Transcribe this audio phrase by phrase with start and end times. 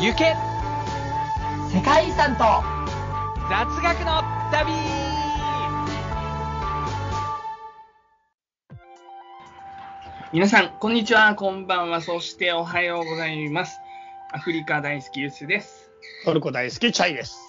[0.00, 0.36] 行け
[1.74, 2.44] 世界遺産と
[3.50, 4.72] 雑学の旅
[10.32, 13.80] 皆さん、こんにちは、こんばんは、そしておはようございます。
[14.32, 15.90] アフリカ大好きユースです。
[16.24, 17.47] トルコ大好きチャイです。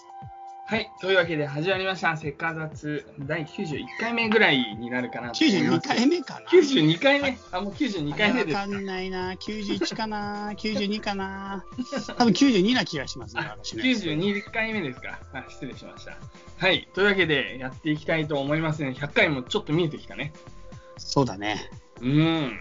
[0.70, 5.90] はい、というわけで始まりました、せっか雑第91回目ぐらいになるかなと思います。
[5.90, 6.46] 92回目かな。
[6.46, 8.68] 92回目あ、もう92回目ですわか。
[8.68, 9.34] んないな。
[9.34, 10.52] 91かな。
[10.52, 11.66] 92かな。
[12.16, 13.82] 多分92な気がしますね、あ、私ね。
[13.82, 15.20] 92回目ですか。
[15.34, 16.16] あ失礼しました。
[16.58, 18.90] はい、というわけでやっていきたいと思いますね。
[18.92, 20.34] 100回もちょっと見えてきたね。
[20.98, 21.68] そうだね。
[22.00, 22.60] うん。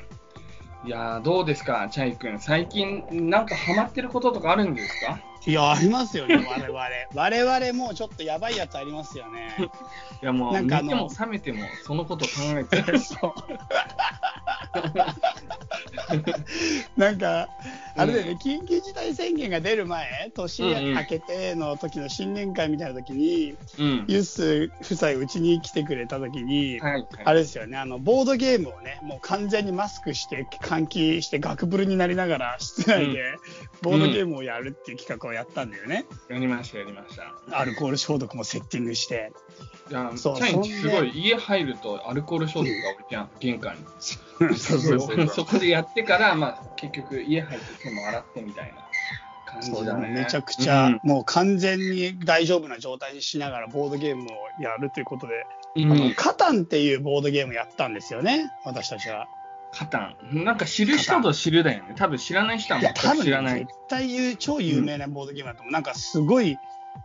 [0.86, 2.40] いやー、どうですか、チャイ君。
[2.40, 5.20] 最近、なんかハマってることとかあるんですか？
[5.48, 6.78] いや、ありますよね、我々。
[7.14, 9.56] 我々もうちょっとやばいやつありますよね。
[10.22, 12.98] いやもう、なんか寝ても覚めても、そのこと考えてる。
[13.00, 13.34] そう。
[17.00, 17.48] なんか、
[17.96, 24.04] あれだよね、緊急事態宣言が出る前、年明けての時の新年会みたいな時に、うん。
[24.06, 27.06] ユース夫妻うちに来てくれた時に、はい、はい。
[27.24, 33.34] あれですよね、あの、ボードゲームをね、もう完全にマスクして、換気して、ガクブルになりながら、室内で、
[33.82, 36.06] ボードゲームをやるっていう企画をやったんだよね。
[36.28, 37.58] やりました、やりました。
[37.58, 39.32] アルコール消毒もセッティングして。
[39.90, 43.84] いや、チそうャイすごい、家入るとアルコール消毒が置いてある、玄関に。
[43.98, 45.26] そうそうそう。
[45.28, 48.88] そこでやってから、まあ、結局、家入って手も洗ってみたいな
[49.46, 49.60] 感。
[49.60, 50.08] じだね。
[50.08, 54.26] めちゃくちゃ、うんもう完全に大丈夫な状態にしながらボードゲームを
[54.62, 59.28] やるということで、うんあのカタンっていうボードゲームやったんですよね、私たちは。
[59.72, 60.44] カタン。
[60.44, 61.94] なんか知る人ぞ知るだよね。
[61.96, 63.72] 多分知らない人は知らない絶。
[63.88, 65.72] 対言う超有名なボードゲームだと思う。
[65.72, 66.58] なんかすごい、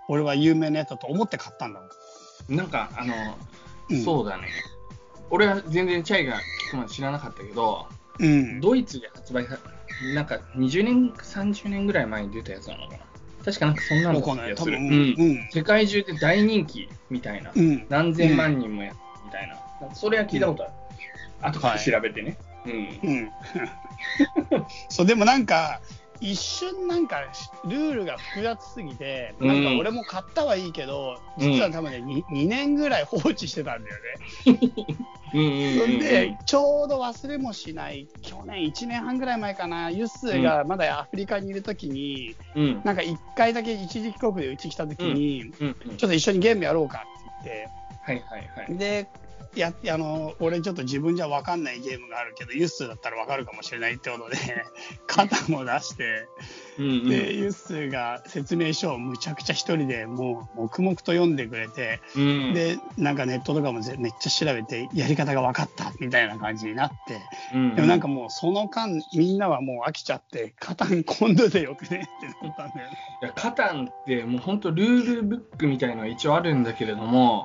[0.07, 2.55] 俺は有名なやつだと思って買ったんだもん。
[2.55, 3.13] なんか、あの、
[3.89, 4.47] うんそうだね。
[5.29, 7.87] 俺は全然チャイが聞くまで知らなかったけど、
[8.19, 8.61] うん。
[8.61, 9.57] ドイツで発売さ、
[10.15, 12.99] なんか20年、30年ぐらい前に出たやつなのかな。
[13.43, 14.21] 確かなんかそんなの。
[14.21, 14.77] だった気がする。
[14.77, 15.49] 多分、ううんん。
[15.51, 17.51] 世界中で大人気みたいな。
[17.53, 17.85] うん。
[17.89, 19.47] 何千万人もやるみたい
[19.81, 19.93] な。
[19.93, 20.73] それは聞いたことある。
[21.41, 22.37] 後からはい調べてね。
[22.65, 22.99] うん。
[23.03, 23.31] うん。
[24.89, 25.81] そう、でもなんか、
[26.19, 27.21] 一瞬なんか、
[27.65, 34.59] ルールが複雑すぎて、うんなんか俺も買ったはいいけど、実は多分ね、2, 2年ぐらい放置してたんだよね。
[35.33, 42.81] うんうんうんで、ちょうど忘れもしない、去年1年半ぐらい前かな、ユッスーがまだアフリカにいるときに、うん。
[42.83, 45.97] なんか1回だけ一時帰国でうち来たときに、うんうん。
[45.97, 47.05] ちょっと一緒にゲームやろうか
[47.41, 47.69] って
[48.03, 48.79] はいはいはい言っ。
[48.79, 49.07] て、で、
[49.59, 54.37] やあの俺ちょっと自分じゃ分かんないゲームがあるけど、ユッスだったら分かるかもしれないってことで、
[55.07, 56.27] 肩も出して、
[56.79, 67.21] うんうんで、ユッスーが説明書をむちゃくちゃ一人でもう黙々と読んでくれて、うんで、なんかネットとかもぜめっちゃ調べて、やり方が分かったみたいな感じになって、
[67.53, 72.97] うんでもなんかもうその間、みんなはもう飽きちゃって、カタン今度でよくねってなったんだよね。
[73.21, 77.43] いやカタンってもう本当ルールブックみたいのは一応あるんだけれども、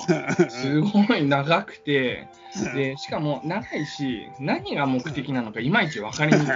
[0.49, 2.29] すごい長くて、
[2.75, 6.55] で、しかも長いし、何が目的なのかいまいち分かりにくい。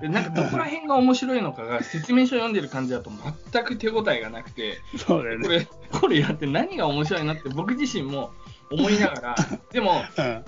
[0.00, 3.10] でなんかどこら辺が面白いのかが説明書読んでる感じだと
[3.52, 5.46] 全く手応えがなくて、そうだよね。
[5.46, 5.68] これ、
[6.00, 8.32] これやって何が面白いなって僕自身も
[8.70, 9.36] 思いながら、
[9.72, 10.44] でも、うん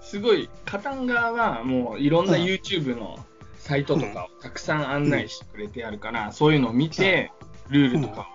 [0.00, 3.18] すごい、カタン側はもういろんなうん YouTube の
[3.58, 7.32] サイトとかをたくさん案内してくれてあるから、そういうのを見て、
[7.70, 8.28] ルールとか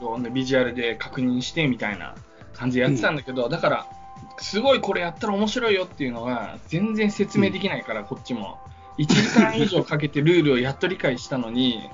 [0.00, 2.16] も、いろんなビジュアルで確認してみたいな
[2.54, 3.86] 感じでやってたんだけど、だから、
[4.38, 8.58] すごいこれやったら面白いよっていうのが全然説明できないから、こっちも。
[8.98, 11.90] 1時間以上かけてルールをやっと理解したのに、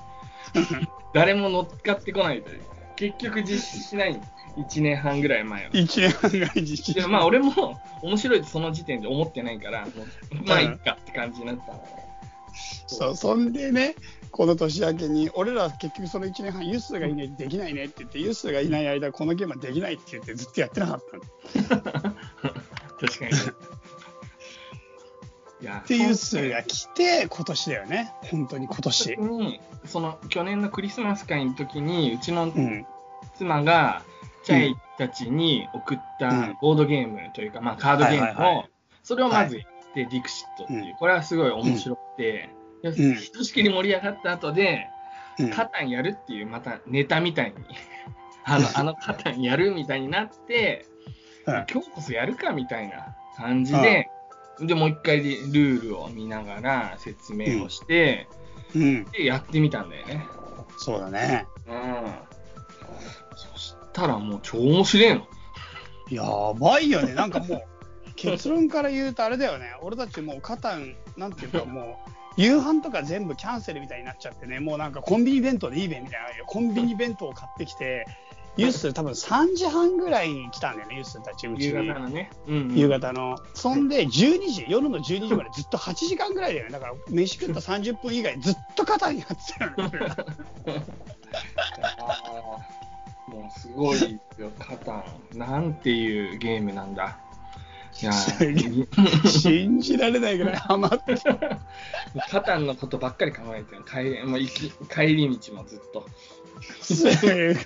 [1.14, 2.60] 誰も乗っかってこないという。
[2.96, 4.20] 結局実施しない。
[4.56, 5.70] 1年半ぐらい前は。
[5.72, 9.88] 一年半ぐらい実施でまあ俺も面白いってその時点で思ってないから、
[10.44, 12.02] まあいっかって感じになったの。
[12.86, 13.94] そう、そんでね、
[14.30, 22.12] この年明けに、俺ら結局その1年半、ユースがいないとできないねって言って、ユースがいない間、このゲームはできないって言って、ずっとやってなかったの。
[22.12, 22.14] っ
[23.00, 23.32] 確かに。
[25.62, 28.12] いや、てユースが来て、今年だよね。
[28.30, 29.16] 本当に今年。
[29.16, 32.86] に、その去年のクリスマス会の時に、うちのうん。
[33.36, 34.02] 妻が、
[34.42, 38.64] チャイたちに送ったボードゲームというか、まあカードゲームを、
[39.04, 40.96] それをまずやって、ディクシットっていう、うん。
[40.96, 42.50] これはすごい面白くて、
[42.82, 44.88] ひとしきり盛り上がった後で、
[45.38, 45.50] うん。
[45.50, 47.56] カタンやるっていう、またネタみたいに、
[48.44, 50.86] あの、あのカタンやるみたいになって、
[51.46, 51.54] うん。
[51.70, 54.10] 今日こそやるかみたいな感じで、
[54.66, 58.28] で、もう一回でルールを見ながら説明をして、
[58.74, 59.04] うん。
[59.06, 60.26] で、やってみたんだよね。
[60.78, 61.46] そうだね。
[61.66, 62.12] うん。
[63.36, 65.26] そしたらもう超面白いの。
[66.10, 67.14] やばいよね。
[67.14, 67.62] なんかもう、
[68.16, 78.06] 結論から言うとあれだよね、俺たちもうカタン、なんていうかもう、夕飯とか全部キャンセルみたいになっちゃってね、もうなんかコンビニ弁当でいいべみたいな、コンビニ弁当を買ってきて、
[78.56, 82.00] ユース多分3時半ぐらいに来たんだよね、ユースたち、うちに夕方。
[82.00, 82.30] のね。
[82.46, 82.76] うん、うん。
[82.76, 83.38] 夕方の。
[83.54, 86.72] そんで、12時、夜の12時までずっと8時間ぐらいだよね。
[86.72, 89.98] だから、飯食った30分以外ずっと肩にやってたのね。
[93.28, 95.38] もうすごいよ、カタン。
[95.38, 97.18] なんていうゲームなんだ。
[97.92, 101.36] 信じられないぐらいハマってた。
[102.30, 103.84] カタンのことばっかり考えてる。
[103.84, 106.06] 帰りもう行き帰り道もずっと。
[106.80, 107.56] すごい。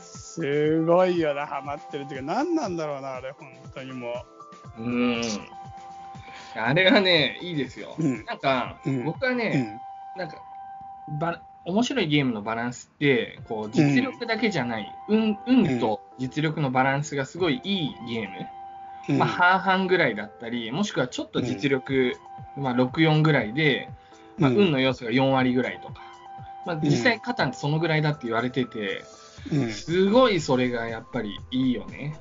[0.00, 4.24] すごいよな、ハマってるっていうか、何なんだろうな、あれ、本当にも
[4.78, 5.48] うーん。
[6.54, 7.96] あれはね、いいですよ。
[7.98, 9.34] うんなんか、うん僕はう。
[9.34, 9.80] ね、
[10.14, 10.38] なんか、
[11.08, 18.48] ば面白いゲームのバランスって、こう、実力だけじゃない、運、運と実力のバランスがすごいいいゲーム。
[19.08, 19.18] うん。
[19.18, 22.20] まあ、半々ぐらいだったり、もしくはちょっと実力、
[22.56, 23.90] まあ、6、4ぐらいで、
[24.40, 26.02] まあ、うん運の要素が4割ぐらいとか。
[26.66, 29.04] まあ、実際、カタンってそのぐらいだって言われてて、
[29.52, 29.70] うん。
[29.70, 32.18] すごいそれがやっぱりいいよね。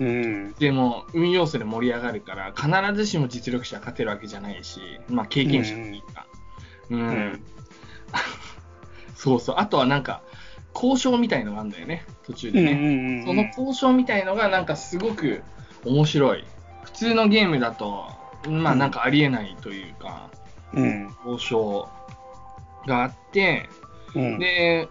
[0.00, 0.52] うん。
[0.54, 6.26] でも、運要素で盛り上がるから、必ずしも実力者が勝てるわけじゃないし、まあ、経験者っていうか。
[6.90, 7.00] うん。
[7.00, 7.42] うん
[9.14, 9.56] そうそう。
[9.58, 10.22] あとはなんか、
[10.74, 12.74] 交渉みたいのがあるんだよね、途中でね。
[12.74, 15.42] ねその交渉みたいのがなんかすごく
[15.84, 16.44] 面白い。
[16.84, 18.10] 普通のゲームだと、
[18.48, 20.39] まあなんかありえないというか、うん。
[20.72, 21.88] 交渉
[22.86, 23.68] があって、
[24.14, 24.38] うん。
[24.38, 24.88] で、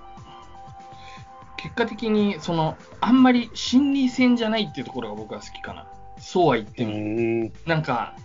[1.57, 5.87] 結果的に、その、あんまり心理戦じゃないっていうところが僕は好きかな。
[6.17, 6.93] そうは言っても。
[6.93, 7.53] うん。
[7.65, 8.15] なんか、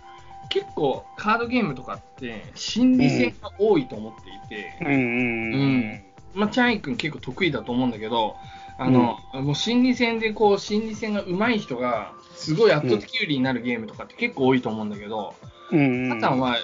[0.49, 4.93] 結構カードゲームとかって心理戦が多いと思っていて、うん。
[4.93, 6.03] うん。
[6.33, 8.37] まあ、チャンイ君結構得意だと思うんだけど、
[8.77, 15.33] あの、もう心理戦でこう、心理戦が上手い人が、すごい圧倒的有利になるゲームとかって結構多いと思うんだけど、
[15.71, 16.09] うん。
[16.09, 16.57] カタンは、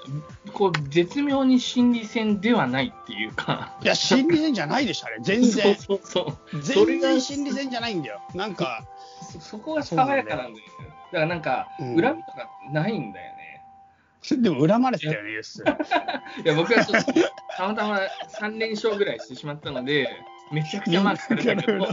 [0.54, 5.18] こう、絶妙に心理戦ではないっていうか、いや、心理戦じゃないでしょ、あれ。
[5.22, 5.76] 全然。
[5.76, 6.62] そうそうそう。
[6.62, 8.22] 全が然心理戦じゃないんだよ。
[8.36, 8.86] なんか、
[9.32, 10.62] そそこが爽やかなんだよね。
[11.12, 13.42] だからなんか、うん恨みとかないんだよね。
[14.38, 15.64] でも恨まれてたよね、ユース。
[16.46, 17.14] いや、僕はちょっと、
[17.58, 18.00] たまたま
[18.40, 20.10] 3連勝ぐらいしてしまったので、
[20.52, 21.90] めちゃくちゃマークされたけど、む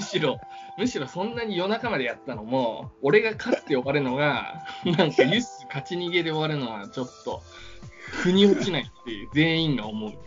[0.00, 0.40] しろ、
[0.78, 7.42] むしろそんなに夜中までやったのも、俺が勝って終わるのが、なんかユッス勝ち逃げで終わるのはちょっと、
[8.10, 10.12] 腑に落ちないっていう、全員が思う。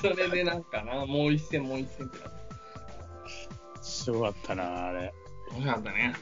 [0.00, 2.38] それでなんかな、もう一戦もう一戦ってなって。
[3.82, 5.12] すごかったな、あれ。
[5.52, 6.14] 面白かったね。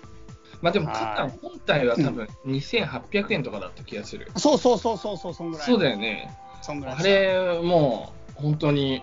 [0.63, 4.31] まあでも、勝ったの本体は多分2800円とかだった気がする。
[4.37, 5.67] そうそうそうそうそう、そんぐらい。
[5.67, 6.35] そうだよね。
[6.63, 6.97] そんぐらい。
[6.97, 9.03] あれ、もう、本当に、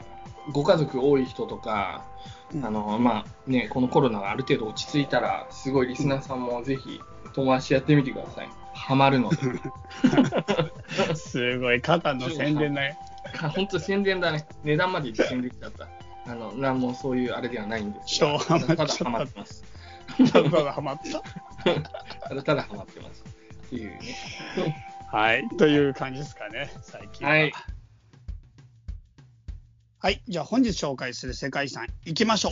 [0.51, 2.05] ご家族多い人とか、
[2.53, 7.01] うんあの、まあね、このコロナがある程度落ち着いたら、すごいリスナーさんもぜひ、
[7.33, 8.49] 友達やってみてください。
[8.73, 9.37] ハマるので。
[11.15, 12.95] すごい、肩の宣伝だよ。
[13.33, 14.45] か本当宣伝だね。
[14.63, 15.87] 値段まで宣伝しちゃった。
[16.25, 19.63] あの、なんもそういうあれではないんですただハマってます。
[20.31, 20.99] ただハマっ
[21.63, 22.29] た。
[22.29, 23.23] た だただハマってます。
[23.67, 23.99] っていうね。
[25.11, 27.33] はい、という感じですかね、最近は。
[27.33, 27.53] はい。
[30.03, 32.49] はい、じゃあ本日紹介する世界遺産、行きましょ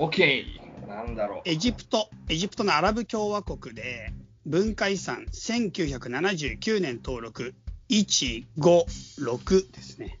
[0.00, 0.08] う。
[0.08, 0.42] OK!
[0.88, 1.42] なんだろう。
[1.44, 4.12] エジプト、エジプトのアラブ共和国で、
[4.46, 7.54] 文化遺産1979年登録
[7.88, 10.18] 156ですね。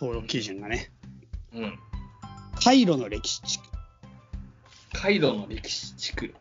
[0.00, 0.90] 登録基準がね。
[1.52, 1.78] うん。
[2.64, 3.64] カイロの歴史地区。
[4.94, 6.34] カイロの歴史地区。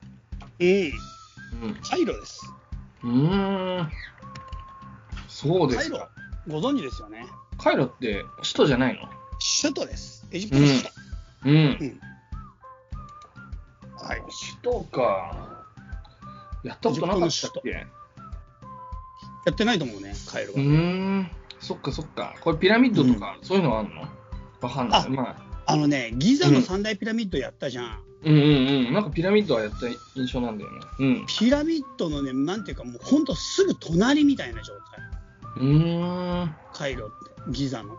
[0.62, 1.76] うん、うん。
[1.84, 2.40] カイロです。
[3.04, 3.92] うーん。
[5.28, 6.10] そうでカイロすか。、
[6.48, 7.28] ご存知ですよね。
[7.58, 9.17] カイロって首都じゃないの？
[9.40, 10.26] 首都です。
[10.32, 10.90] エジプトの首都。
[11.46, 12.00] うん。
[13.96, 14.22] はい。
[14.22, 14.32] 首
[14.64, 15.66] 都か。
[16.64, 17.70] やったことなかったっけ？
[17.70, 17.86] や
[19.52, 20.64] ってないと思うね、カイロうは。
[20.64, 20.68] ー
[21.20, 21.32] ん。
[21.60, 22.36] そっかそっか。
[22.42, 24.02] これピラミッドとか、そういうのあんの？
[24.62, 25.06] わかんない。
[25.06, 28.04] あまあ、あのね、ギザの三大ピラミッドやったじゃん。
[28.24, 28.42] うんうん
[28.88, 28.94] うん。
[28.94, 29.88] なんかピラミッドはやった
[30.20, 30.80] 印象なんだよね。
[31.00, 31.26] うん。
[31.28, 34.84] ピラミッドのね、なんていうか、もうほんとすぐ隣みたいな状態。
[35.58, 36.56] うーん。
[36.74, 37.96] カイロって、ギザの。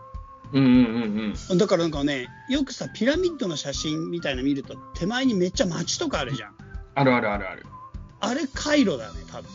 [0.53, 1.57] うんうんうんうん。
[1.57, 6.55] だからなんかね、よくさ、ピラミッドの写真みたいなの見ると、手前にめっちゃ街とかあるじゃん。
[6.95, 7.65] あるあるあるある。
[8.19, 9.49] あれ、カイロだね、多分。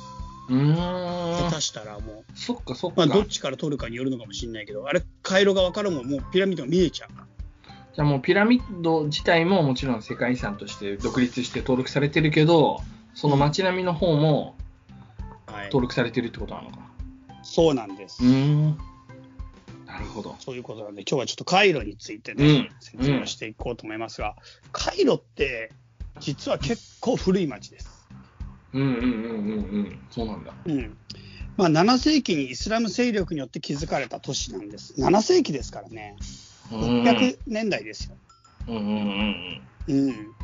[0.50, 1.60] うーん下手。
[1.62, 2.38] したらもう。
[2.38, 3.14] そっかそっまあ、か。
[3.14, 7.10] どっちから撮るかによるのかもしれないけど、あれ、カイロ側からももうピラミッドが見えちゃう。
[7.94, 12.80] じゃあもうピラミッド自体ももちろん世界遺産として独立して登録されてるけど、
[13.14, 14.56] その街並みの方も
[15.46, 15.64] はい。
[15.66, 16.82] 登録されてるってことなのかな。
[17.42, 18.24] そうなんです。
[18.24, 18.78] うーん。
[19.94, 20.36] ななるほど。
[20.40, 24.36] そういうことなんで、今日はちょっとカイロについてね、うん説明をしていこうと思いますが、
[24.72, 25.70] カイロって、
[26.20, 28.08] 実は結構古い町です。
[28.72, 29.08] うんうんうんうんう
[29.82, 29.98] ん。
[30.10, 30.52] そうなんだ。
[30.64, 30.96] うん
[31.56, 34.94] まあ、7世紀にイスラム勢力によって築かれた都市なんです。
[35.00, 36.16] 7世紀ですからね、
[36.72, 38.16] うん600年代ですよ。
[38.66, 38.84] うんうん
[39.88, 40.43] うんうん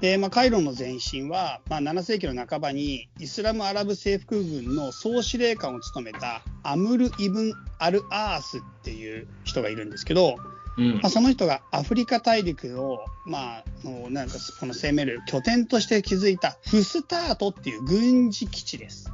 [0.00, 10.36] でまあ、カイロの前身は、まあ、7世紀の半ばにイスラムアラブ征服軍の総司令官を務めたアムル・イブン・アル・アースっていう人がいるんですけど、
[10.78, 10.94] うん。
[10.94, 19.12] まあ、その人がアフリカ大陸を、まあ、のなんかこの攻める拠点として築いたフスタートっていう軍事基地です。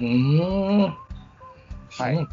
[0.00, 0.96] うん。
[1.90, 2.26] はい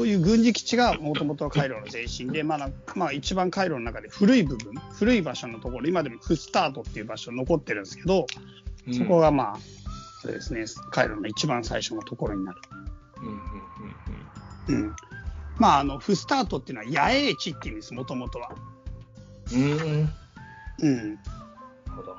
[0.00, 8.26] そういう軍事基地がもともとカイロの前身で、まあなまあ、一番カイロの中で古い部分、古い場所のところ、今でもフスタートっていう場所残ってるんですけど、
[8.86, 9.58] うんそこがまあ、
[10.22, 12.60] そうですね、カイロの一番最初のところになる。
[14.68, 14.96] うん。
[15.58, 18.52] まあ、あの、フスタートっていうのは野営地っていう意味です、もともとは。
[19.52, 19.68] うんうん。
[19.68, 20.08] うん。
[20.78, 21.14] うん。
[21.14, 21.22] なる
[21.94, 22.16] ほど。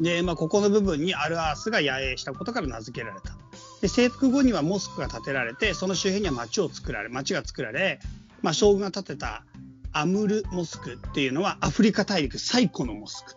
[0.00, 3.37] で、まあ、ここの部分にアルアースが野営したことから名付けられた。
[3.80, 8.00] で、征服後にはモスクが建てられて、その周辺には町を作られ、町が作られ、
[8.42, 9.44] まあ、将軍が建てた
[9.92, 13.36] アムルモスクっていうのはアフリカ大陸最古のモスク。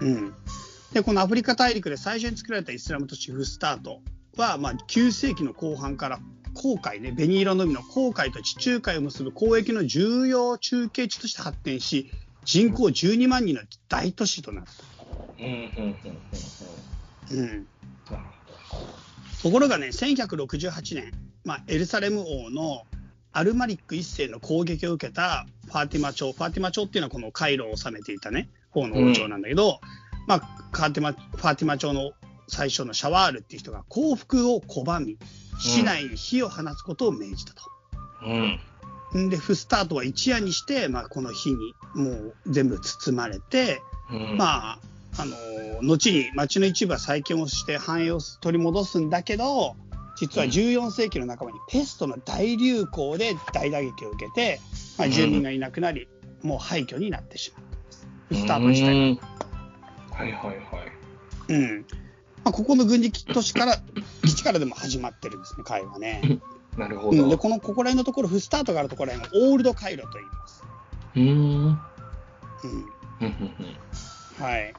[0.00, 0.34] うん。
[0.92, 4.00] で、このアフリカ大陸で最初に作られたイスラム都市フスタート
[4.36, 6.18] は、まあ、9世紀の後半から
[6.54, 12.10] 航海ね、紅色の海の航海と地中海を結ぶ交易の重要中継地として発展し、
[12.44, 14.70] 人口12万人の大都市となった。
[17.32, 17.66] うん。
[19.42, 21.12] ところがね、1168年、
[21.44, 22.84] まあ、エルサレム王の
[23.32, 29.80] アルマリック一世の攻撃を受けたファーティマ朝、ファーティマ朝っていうのはこのカイロを治めていたね、方の王朝なんだけど、
[30.26, 30.38] まあ、
[30.72, 32.12] ファーティマ、ファーティマ朝の
[32.48, 35.16] 最初のシャワールっていう人が降伏を拒み、
[35.58, 37.62] 市内に火を放つことを命じたと。
[39.14, 39.26] うん。
[39.26, 43.80] んで、フスタートは一夜にして、まあ、この火にもう全部包まれて、
[44.10, 44.36] うん。
[44.36, 44.78] まあ、
[45.18, 45.36] あの
[45.82, 49.76] 後に町の一部は再建をして繁栄を取り戻すんだけど、
[50.16, 54.60] 実は14世紀の半ばにペストの大流行で大打撃を受けて、
[54.98, 56.08] まあ、住民がいなくなり、
[56.42, 58.06] もう廃墟になってしまったんです。
[58.42, 59.18] スタート自体うん
[60.12, 61.52] はいはいはい。
[61.52, 61.86] うん
[62.44, 63.76] まあ、ここの軍事都市から、
[64.22, 66.40] 基地からでも始まってるんですね、会はね。
[66.76, 67.36] なるほうん、で、ど。
[67.36, 70.64] この、ここら辺のところ、フスタートがあるところら辺をオールドカイロと言います。
[71.16, 71.24] うん。
[71.24, 71.78] うん
[73.20, 74.74] うんうんはい。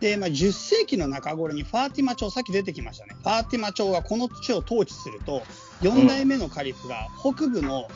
[0.00, 3.16] で、まあ、10世紀の中頃にファーティマ朝、さっき出てきましたね。
[3.20, 5.42] ファーティマ朝がこの地を統治すると、
[5.80, 7.88] 4代目のカリフが北部の、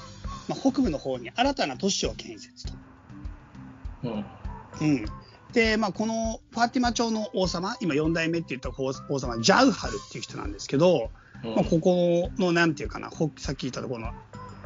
[0.49, 2.73] まあ、北部の方に新たな都市を建設と。
[4.05, 4.25] うん。
[4.81, 5.05] うん。
[5.53, 11.11] で、まあ、このファーティマ朝の王様、今4代目って言った王王様、ジャウハルっていう人なんですけど、
[11.45, 14.13] うんまあ、ここの、なんていうかな、ほさっき言ったところの、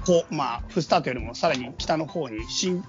[0.07, 2.83] こうまあ、フスタートよりもさらに北の方に新、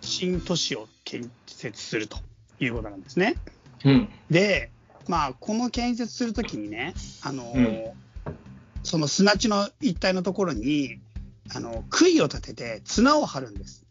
[0.00, 2.18] 新都市を建設すると
[2.64, 3.36] いうことなんですね。
[3.84, 4.08] うん。
[4.30, 4.70] で、
[5.08, 7.78] まあ、この建設するときにね、あの、うん
[8.84, 10.98] その砂地の一帯のところに、
[11.54, 13.86] あの、杭を立てて綱を張るんです。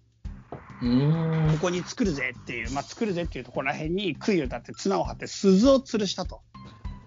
[0.81, 6.41] うんここに作るぜっていう、まあ、作るぜっていうところらへんに杭を立てて綱を張って鈴を吊るしたと。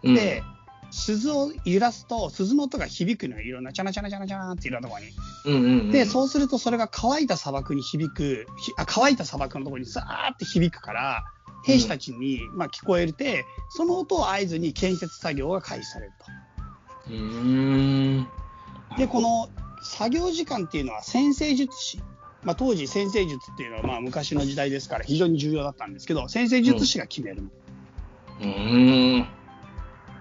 [0.03, 0.15] うん。
[0.15, 0.43] で、
[0.91, 3.43] 鈴を揺らすと、鈴の音が響くのよ。
[3.43, 5.59] いろんなチャナチャナチャナチャナっていろんなところに。
[5.59, 5.91] うんうんうん。
[5.91, 11.25] で、そうするとそれが乾いた砂漠に響く、ひあ乾いた砂漠のところにさーって響くから、
[11.65, 16.13] 兵士たちに、まあ、聞こえて、その音を合図に建設作業が開始される
[17.09, 18.29] うーん。
[18.91, 18.97] と。
[18.97, 19.49] で、この
[19.83, 22.01] 作業時間っていうのは先生術師。
[22.43, 27.49] まあ、当時先生術っていうのはまあ昔の時代ですから非常に重要だったんですけど、先生術師が決めるの。
[28.41, 29.27] うーん。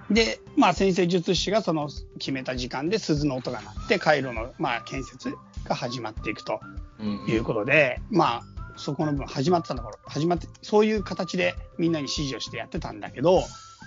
[0.09, 5.35] で、まあ、先生術師がその決めた時間で鈴の音が鳴って、回路のまあ建設
[5.65, 6.61] が始まっていくと
[6.99, 8.43] うんいうことで、まあ、
[8.75, 13.43] そこの分始まってたところ、始まって、そういう形でみんなに指示をしてやってたんだけど、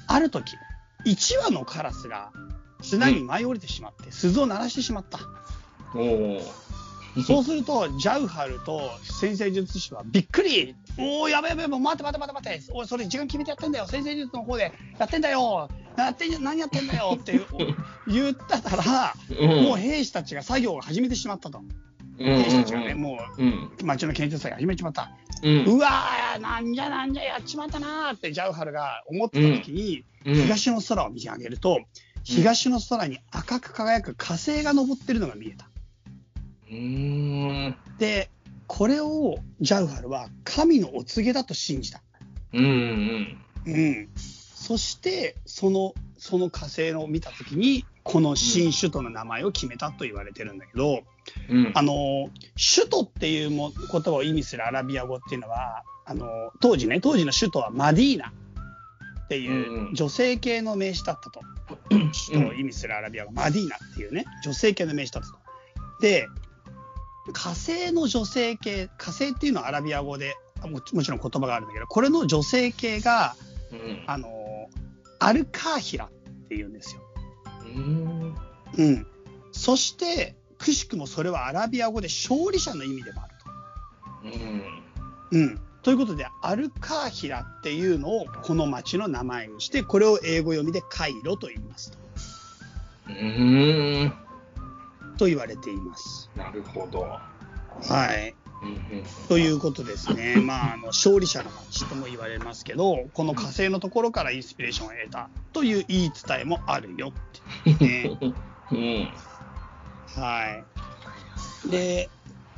[0.07, 0.55] ある時、
[1.07, 2.33] 1羽のカラスが
[2.83, 5.19] 砂に舞い降りてしまって、鈴を鳴らしてしまった。
[5.95, 6.41] おお。
[7.23, 17.41] そうすると、ジャウハルと先生術師はびっくりおお、やべやべ、もう待って待って待って待って、おい、それ時間決めてやってんだよ、先生術の方でやってんだよ、やってん何やってんだよって
[18.07, 21.63] 言ったら、もう兵士たちが作業を始めてしまったと。
[22.19, 23.19] ね、も
[23.81, 25.11] う町の建設作業始めちまった。
[25.43, 25.65] うん。
[25.65, 30.35] うわー、なんじゃなんじゃやっちまったなーってジャウハルが思ってた時に、うん。
[30.35, 31.81] 東の空を見上げると、
[32.25, 35.69] 東の空に赤く輝く火星が昇ってるのが見えた。
[36.69, 37.77] うーん。
[37.99, 38.31] で、
[38.67, 42.03] これをジャウハルは神のお告げだと信じた。
[42.53, 43.39] うんうん。
[43.67, 44.09] うん。
[44.17, 45.95] そして、その
[46.27, 51.03] その火星を見たときに、この新首都の名前を決めたと言われてるんだけど、
[51.49, 56.27] うんあの、首都っていうも言葉を意味するアラビア語っていうのは、あの、
[56.61, 58.33] 当時ね、当時の首都はマディーナ
[59.27, 61.41] っていうんううん女性系の名詞だったと。
[61.89, 65.39] 首都を意味するアラビア語、マディーナっていうね、女性系の名詞だったと。
[66.01, 66.27] で、
[67.33, 73.37] 火星の女性系、火星っていうのはアラビア語で、ももちろん言葉があるんだけど、これの女性系が、
[73.73, 74.69] うんあの、
[75.19, 76.11] アルカーヒラっ
[76.49, 77.03] ていうんですよ。
[77.75, 78.35] うん
[78.79, 79.07] うん。
[79.53, 83.35] そして、くしくもそれはアラビア語で勝利者の意味でもある
[84.25, 84.61] うん
[85.31, 85.37] と。
[85.39, 85.61] うん。
[85.83, 91.99] ということで、アルカーヒラっていうのをこの町の名前にして、これを英語読みでカイロと言いますと。
[93.09, 94.13] うん
[95.17, 96.31] と言われています。
[96.37, 97.03] なるほど。
[97.03, 98.35] はい。
[98.67, 100.37] うんということですね。
[100.37, 107.13] まあ、あの、勝利者の町とも言われますけど、この火星のところからインスピレーションを得たという言い伝えもあるよ
[107.69, 108.19] ってね。
[108.71, 109.09] うん
[110.15, 110.65] は
[111.67, 111.71] い。
[111.71, 112.09] で、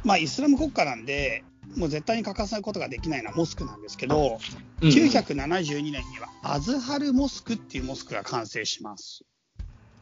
[0.05, 1.45] まあ、イスラム国家なんで、
[1.77, 4.39] もう絶対に欠かさないことができないのはモスクなんですけど、
[4.81, 9.25] うん972年にはアズハルモスクっていうモスクが完成します。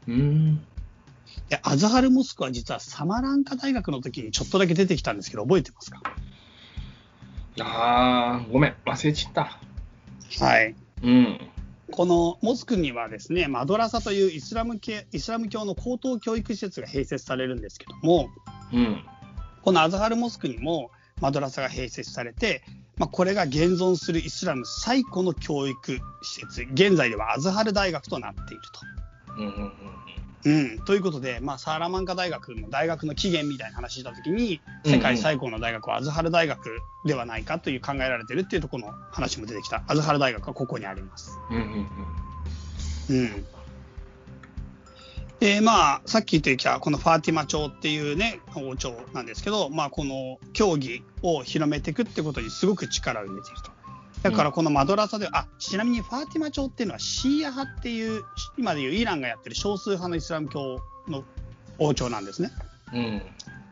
[0.07, 0.67] うん
[1.49, 6.01] で、アズハルモスクは実はサマランカ大学の時にちょっとだけ出てきたんですけど、覚えてますか？
[7.61, 9.59] ああ、ごめん、忘れちゃった。
[10.45, 10.75] はい。
[11.03, 11.41] うん。
[11.93, 18.29] このモスクにはですね、マドラサというイスラム系イスラム教の高等教育施設が併設されるんですけども、
[18.73, 19.05] うん。
[19.63, 20.91] このアズハルモスクにも
[21.21, 22.63] マドラサが併設されて、
[22.99, 28.81] まあ、これが現存するイスラム最古の教育施設、現在ではアズハル大学となっていると。
[29.39, 29.73] うんうんうん、
[30.87, 39.83] ということで、まあ、サーラマンカ大学の大学の起源みたいな話したときに、世界最高の大学はアズハル大学ではないかという考えられてるっていうところの話も出てきた。
[39.89, 41.33] アズハル大学はここにあります。
[41.51, 41.89] うんうん
[43.09, 43.47] うん。
[45.41, 53.76] で、まあ、さっき言ってきた、このファーティマ朝っていうね、王朝なんですけど、まあ、この教義を広めていくってことにすごく力を入れていると。
[54.23, 58.23] だからこのマドラサでは、あ、ちなみにファーティマ朝っていうのはシーア派っていう、
[58.57, 61.23] 今でいうイランがやってる少数派のイスラム教の
[61.79, 62.51] 王朝なんですね。
[62.93, 63.23] うん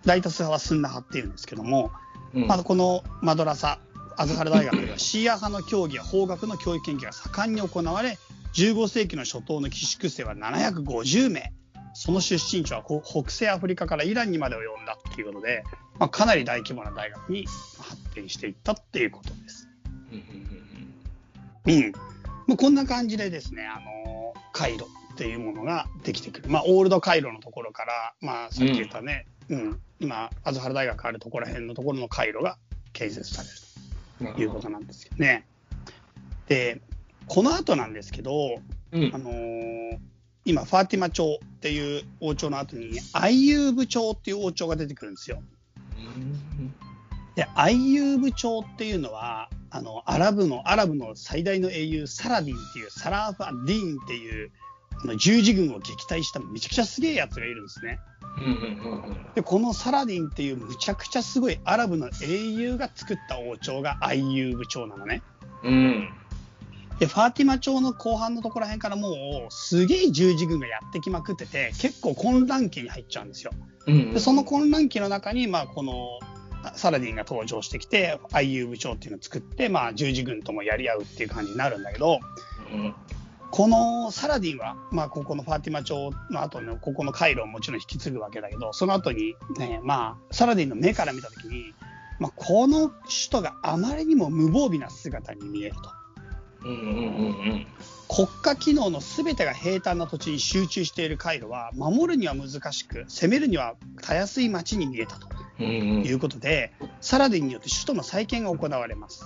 [0.04, 1.90] 大多数派はスンナ派っていうんですけども、
[2.35, 3.78] うんまあ、このマドラサ、
[4.16, 8.18] アズハル大学ではシーア派の教義や法学の教育研究が盛んに行われ、
[8.54, 11.52] 15世紀の初頭の寄宿生は750名。
[11.96, 15.62] その出身地はこ北西アフリカからイランにまで及んだっていうことで、
[16.00, 17.46] まあ、かなり大規模な大学に
[17.78, 19.68] 発展していったっていうことです。
[21.66, 21.92] うんうん。
[22.46, 26.50] まあ、こんな感じでですね、あのカイロっていうものができてくる。
[26.50, 32.59] まあ、オールドカイロのところから、まあ、さっき言ったね、うん、今、アズハル大学あるところら辺のところの回路が
[32.92, 33.55] 建設される
[34.31, 35.46] うんということなんですよね。
[36.46, 36.81] で、
[37.27, 38.61] この後なんですけど、
[38.92, 39.98] うんあのー
[40.46, 45.42] 今、ファーティマ朝っていう王朝の後に、アイユーブ朝っていう王朝が出てくるんですよ。
[47.35, 54.52] で、アイユーブ朝っていうのは、あの、アラブの、アラブの最大の英雄、サラディンっていう、サラーフ・アッディーンっていう、
[55.02, 57.98] あの十字軍を撃退しためちゃくちゃすげえやつがいるんですね。
[59.34, 65.22] で、このサラディンっていうむちゃくちゃすごいアラブの英雄が作った王朝がアイユーブ朝なのね。
[65.64, 66.08] うん
[67.00, 73.50] で、ファーティマ朝の後半のところら辺からもうすげえ十字軍がやってきまくってて、結構混乱期に入っちゃうんですよ。
[73.88, 76.20] うんで、その混乱期の中に、まあ、この、
[76.74, 82.20] サラディンが登場してきて、IU 部長っていうのを作って、まあ、十字軍ともやり合うっていう感じになるんだけど、
[82.72, 82.94] うん
[83.55, 91.72] このサラディンは、まあ、ここのファーティマ朝の後の、ここの回路をもちろん引き継ぐわけだけど、その後に、ね、まあ、サラディンの目から見た時に、
[92.18, 92.98] まあ、この首
[93.31, 95.83] 都があまりにも無防備な姿に見えると。
[96.64, 97.66] うんうんうん
[98.07, 105.27] 国家機能の全てが平坦な土地に集中している回路は、守るには難しく、攻めるにはたやすい町に見えたと。
[105.59, 105.68] うんう
[106.00, 109.24] んいうことで、サラディンによって首都の再建が行われます。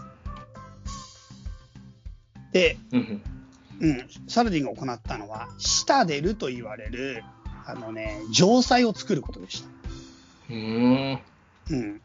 [2.52, 3.22] で、うん
[3.80, 7.22] うん、サラディンが行ったのは、シタデルと言われる、
[7.66, 9.68] あのね、城塞を作ることでした。
[10.50, 11.20] うん
[11.70, 12.00] うん。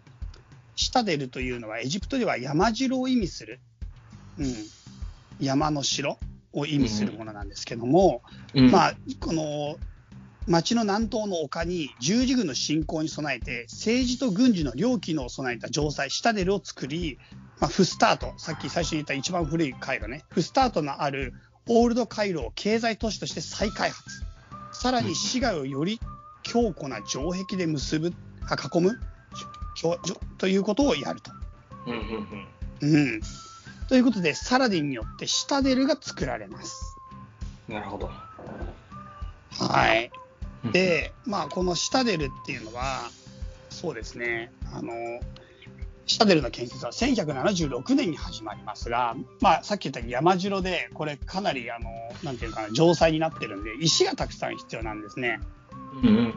[0.76, 3.60] シタデルというのは、エジプトでは山城を意味する、
[4.38, 4.56] うん、
[5.40, 6.18] 山の城
[6.54, 8.22] を意味するものなんですけども、
[8.54, 8.72] うん。
[8.72, 9.78] まあ、この
[10.48, 17.18] 町の南東の丘に十字軍の侵攻に備えて政治と軍事の両機能を備えた城塞シタデルを作り、
[17.62, 21.34] まあ、フスタートさっき最初に言った一番古い回路ねフスタートのある
[21.70, 24.04] オールド回路を経済都市として再開発。
[24.74, 26.00] さらに市街をより
[26.42, 28.14] 強固な城壁で結ぶ
[28.50, 29.00] あ囲む
[30.38, 31.32] ということをやると。
[31.88, 32.48] うん
[32.82, 32.96] うん。
[32.96, 33.22] うん、
[33.88, 36.96] ということでサラディンによってシタデルが作られます。
[36.98, 37.04] うん
[37.68, 38.10] なるほど
[39.60, 40.12] はい。
[40.72, 43.10] で、まあ、このシタデルっていうのは、
[43.70, 44.94] そうですね、あの、
[46.06, 51.90] シタデルの建設は1176年に始まりますが、まあ、さっき言った山城で、これかなり、あの、
[52.24, 55.40] なんていうかな、城塞になってるんで、石がたくさん必要なんですね。
[56.04, 56.34] うんうん。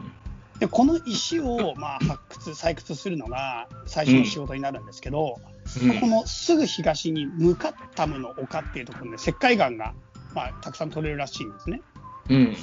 [0.59, 9.93] で、この石を、まあ、発掘、採掘するのが最初の仕事になるんですけど、うんこのすぐ東にムカッタムの丘っていうところで石灰岩が、
[10.33, 11.81] まあ、たくさん取れるらしいんですね。
[12.29, 12.55] うん。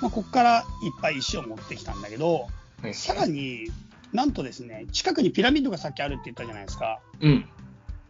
[0.00, 0.64] まあ、ここからいっ
[1.02, 2.46] ぱい石を持ってきたんだけど、
[2.82, 3.68] はいさらに
[4.12, 7.00] なんとですね、近くにピラミッドがさっきあるって言ったじゃないですか。
[7.20, 7.48] うん。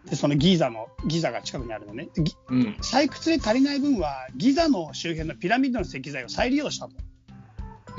[0.06, 2.08] で、そのギザの、ギザが近くにあるのね。
[2.48, 2.76] うん。
[2.80, 6.94] 採掘で足りない分は、ギザの周辺のピラミッドの石材を再利用したと。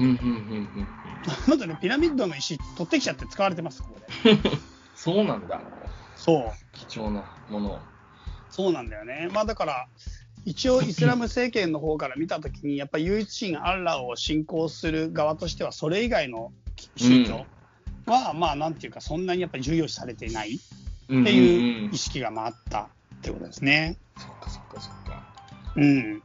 [0.01, 0.05] うん。
[0.05, 0.15] うん。
[0.15, 0.87] うん。
[1.47, 4.07] なんとね、ピラミッドの石取ってきちゃって使われてます、ここで。
[4.95, 5.61] そうなんだ。
[6.15, 6.65] そう。
[6.71, 7.81] 貴重なものを。
[8.49, 9.29] そうなんだよね。
[9.31, 9.87] まあだから、
[10.45, 16.51] 一応 イスラム政権の方から見たときに、やっぱり唯一神アッラーを信仰する側としては、それ以外の
[16.97, 17.47] 宗教
[18.05, 20.59] は、まあなんていうか、そんなにやっぱり重要視されていない
[21.09, 23.97] うんっていううん意識がまああったってことですね。
[24.17, 25.23] そっかそっかそっか。
[25.75, 26.23] うん。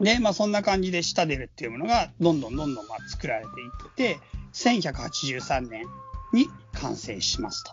[0.00, 4.20] で、まあそんな感じでシタデルっていうものがどんどんどんどんまあ作られていって、
[4.54, 5.84] 1183年
[6.32, 7.72] に完成しますと。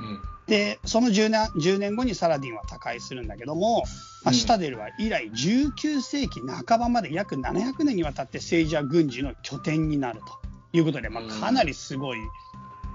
[0.00, 0.20] うん。
[0.46, 3.82] で、その10年 ,10 年後にサラディンは他界するんだけども、
[4.24, 12.18] まあ、うんシタデルは以来19世紀半ばまで約700年にわたって政治や軍事の拠点になるということで、まあ、うんかなりすごい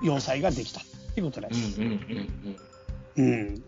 [0.01, 0.85] 要塞ができたと
[1.19, 1.55] いうことでうん。
[1.55, 1.81] す。
[1.81, 1.87] うん。
[3.17, 3.25] うん。
[3.25, 3.63] うん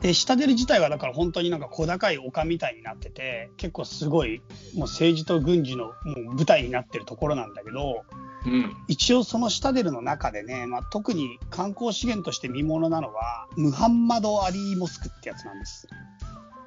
[0.00, 4.42] でシタデル自体はだから本当になんか小高い丘みたいになってて結構すごい
[4.74, 5.92] もう政治と軍事のも
[6.32, 8.04] う舞台になってるところなんだけど、
[8.46, 8.76] うん。
[8.88, 15.88] 一応そのシタデルの中でね、まあ、特に観光資源として見ものなのはムハンマド・アリー・モスクってやつなんです。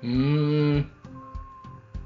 [0.01, 0.91] うーん。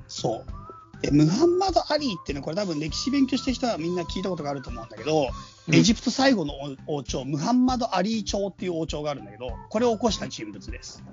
[0.07, 5.27] そうでムハンマド・アリーってねこれ多分歴史勉強してる人はみんな聞いたことがあると思うんだけど、うん
[5.71, 6.53] エジプト最後の
[6.87, 11.03] 王王朝ムハンマド・アリー朝っていう王朝があるんだけどこれを起こした人物です。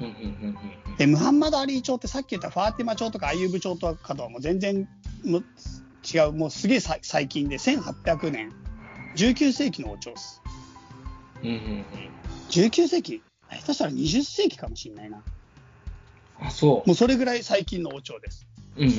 [0.00, 0.06] うん。
[0.06, 0.14] うん。
[0.86, 0.96] うん。
[0.96, 4.88] でムハンマド・アリー朝ってさっき言ったファーティマ朝とかアユーブ朝とかとはもう全然
[5.24, 5.42] も
[6.12, 8.50] 違うもうすげえさ最近で1800年
[9.16, 10.40] 19世紀の王朝です。
[11.42, 11.50] うん。
[11.50, 11.84] うん。
[12.48, 13.22] 19世紀？
[13.50, 15.22] 下手したら20世紀かもしれないな。
[16.40, 18.46] あ、そもうそれぐらい最近の王朝です。
[18.76, 18.82] う。
[18.82, 18.88] うん。
[18.88, 18.94] うん。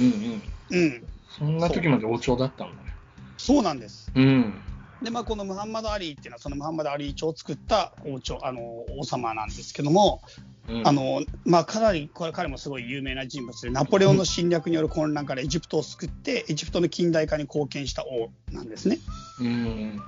[0.69, 0.83] うん。
[0.83, 1.03] うん。
[1.27, 2.93] そんな時まで王朝だったんだね。
[3.37, 4.11] そうなんです。
[4.13, 4.53] うん。
[5.01, 10.21] で、まあ、このムハンマド・アリーっていうのは、そのムハンマド・アリー朝を作った王朝、あの、王様なんですけども、
[10.69, 18.99] うんあ、の、まあ、かなり、これ彼もすごい有名な人物で、ナポレオンの侵略による混乱からエジプトを救って、エジプトの近代化に貢献した王なんですね。
[19.39, 20.01] うん。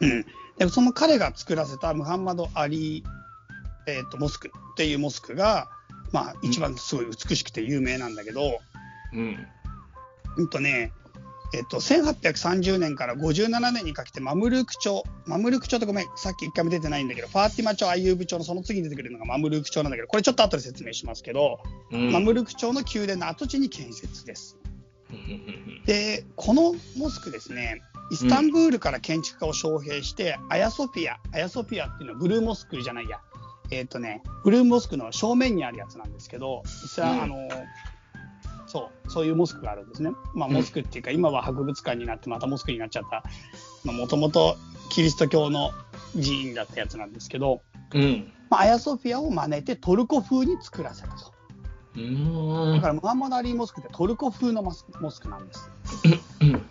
[0.00, 0.26] うん。
[0.58, 5.68] で、その彼が作らせたムハンマド・アリー、えっ、と、モスクっていうモスクが、
[6.12, 8.58] まあ、一番すごい美しくて有名なんだけど、
[9.12, 9.46] うん。
[10.36, 10.92] うんとね、
[11.54, 22.12] えっと、1830年から57年にかけてマムルーク朝、マムルーク朝とごめん、さっき一回も出てないんだけど、ファーティマ朝、アユーブ朝のその次に出てくるのがマムルーク朝なんだけど、これちょっと後で説明しますけど、うん。
[22.12, 24.58] マムルーク朝の宮殿の跡地に建設です。
[25.10, 25.82] うん。
[25.86, 27.80] で、このモスクですね、
[28.10, 33.20] イスタンブールから建築家を招聘して、アヤソフィア、アヤソフィアっていうのはブルーモスクじゃないや、
[33.70, 37.48] えっ、とね、ブルーモスクの正面にあるやつなんですけど、イスラうんあの、
[38.68, 40.10] そう、そういうモスクがあるんですね。
[40.34, 44.56] まあ、うんモスクっていうか、今は博物館になって、またモスクになっちゃった、もともと
[44.90, 45.72] キリスト教の
[46.14, 47.62] 寺院だったやつなんですけど、
[47.94, 48.32] うん。
[48.50, 51.32] まあ、アヤソフィアを真似てトルコ風に作らせたと。
[51.96, 52.74] うん。
[52.74, 55.70] だから、ムハンマド・アリー・モスクってトルコ風のモスクモスクなんです。
[56.40, 56.62] うん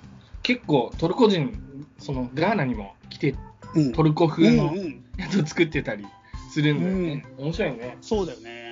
[0.43, 3.35] 結構トルコ人、そのガーナにも来て
[3.75, 6.05] うん、トルコ風のうんうんやつを作ってたり
[6.51, 7.25] するんだよね。
[7.37, 7.97] 面白いね。
[8.01, 8.66] そうだよね。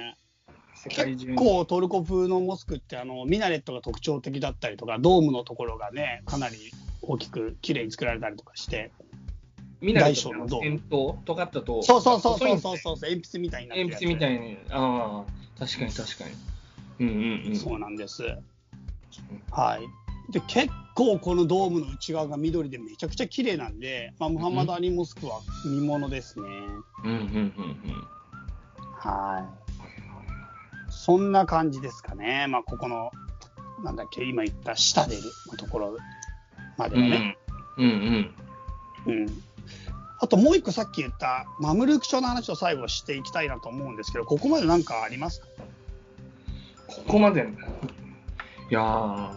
[0.89, 6.71] 結構トルコ風のモスクってあのミナレットが特徴的だったりとかドームのところがねかなり
[7.01, 8.91] 大きく綺麗に作られたりとかして
[9.81, 11.83] みんなで大小の銅先頭、尖ったと。
[11.83, 14.57] そうそうそうそうそうそう鉛筆みたいになってる鉛筆みたいに。
[14.71, 16.31] ああ、確かに確かに。
[16.99, 17.55] うんうんうん。
[17.55, 18.23] そうなんです
[19.51, 26.45] はいで結構このドームの内側が緑でめちゃくちゃ綺麗なんで、まあ、ムハンマド・アリー・モスクは見ものですね
[27.03, 28.07] うんうんうん
[28.93, 29.64] はい
[31.05, 33.11] そんな感じですかねまあここの
[33.83, 35.97] なんだっけ今言ったシタデルのところ
[36.77, 37.03] までうん。
[37.03, 37.37] はね、
[37.77, 37.85] うん
[39.05, 39.43] うんうん
[40.19, 45.47] あともう一個さっき言ったマムルーク朝の話を最後していきたいなと思うんですけど、ここまで何かありますか？
[46.87, 47.41] ここまで。
[48.71, 49.29] いやー、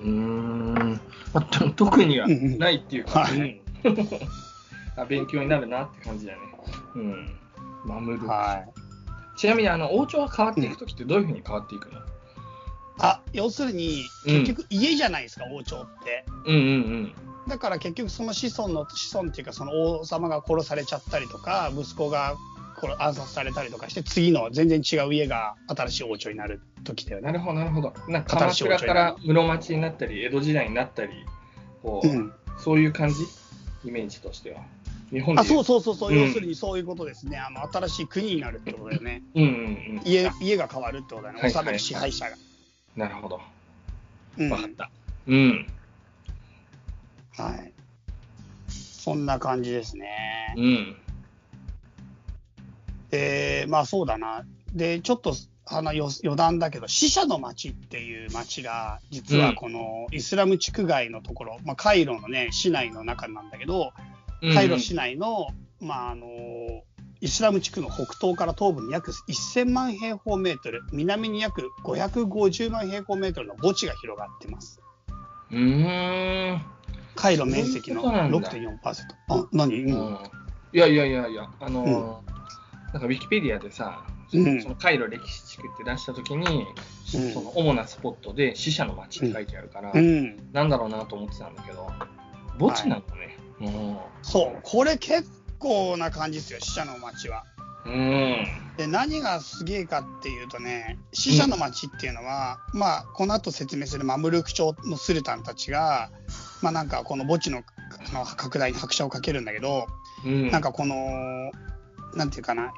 [0.00, 1.00] うーん、
[1.34, 3.26] まあ、と特にはないっていうか、
[4.96, 6.38] あ勉強になるなって感じだね。
[6.94, 7.36] うん。
[7.84, 8.26] マムル。
[8.26, 8.64] は
[9.36, 11.98] ちなみに、あの、王朝が変わっていくときってどういうふうに変わっていくの？
[11.98, 12.02] い。
[13.00, 16.24] あ、要するに、うん結局家じゃないですか、王朝って。
[16.46, 17.12] うんうん
[17.46, 22.36] だから結局その子孫の子孫っていうかその王様が殺されちゃったりとか息子が
[22.80, 27.24] 殺暗殺されたりとかして次の全然違う家が新しい王朝になる時だようん。
[27.26, 27.38] なね。
[27.38, 27.92] るほど、なるほど。
[28.08, 31.12] なんか鎌倉から室町になったり、江戸時代になったり、
[31.82, 33.16] こう、うん、そういう感じ
[33.84, 34.62] イメージとしては。
[35.10, 39.52] 日本であそうそうそうそう、うん要するにそういうことですねあの新しい国になるってことだよねうんうんう
[40.00, 40.02] ん。
[40.04, 42.36] 家家が変わるってことだよね、はいはい治める支配者が。
[42.96, 43.40] なるほど。
[44.38, 44.90] うんわかった。
[45.26, 45.66] うん。
[47.36, 47.72] はい、
[48.68, 50.54] そんな感じですね。
[50.56, 50.96] うん。
[53.10, 54.44] で、まあそうだな。
[54.72, 55.34] で、ちょっと
[55.66, 63.92] あの余余談だけど、死者の町っていう町が、実はこのイスラム地区外のところ、まあ、カイロのね、市内の中なんだけど、
[64.52, 65.48] カイロ市内の、
[65.80, 66.26] まああの、
[67.20, 74.80] イスラム地区の北東から東部に約1000万平方メートル、南に約550万平方メートルの墓地が広がってます。
[75.50, 76.62] うーん。
[77.14, 78.78] カイロ面積のそういうこと6.4%。
[79.28, 80.18] あ、何、ううんん。
[80.72, 82.34] いやいやいやいや、あのー
[82.92, 86.44] なんかウィキペディアでさ、うんそのカイロ歴史地区って出したときに、
[87.14, 90.52] うんその主なスポットで死者の町って書いてあるから、うん。
[90.52, 91.88] なんだろうなと思ってたんだけど、
[92.58, 93.33] 墓地なんだね。
[94.22, 97.44] そう、これ結構な感じですよ、死者の町は。
[97.86, 97.92] うん。
[97.92, 98.46] うん。
[98.76, 106.10] で何がすげえかっていうとね死者の町っていうのは、まあこの後説明するマムルーク朝のスルタンたちが
[106.60, 107.62] まあなんかこの墓地の
[108.12, 109.86] あの拡大に拍車をかけるんだけど、
[110.24, 110.50] うん。
[110.50, 111.52] なんかこの
[112.14, 112.72] なんていうかな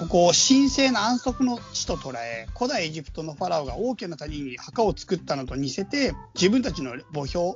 [0.00, 7.54] ここを神聖な安息の地と捉え古代エジプトのファラオが大きな谷に墓を作ったのと似せて自分たちの墓標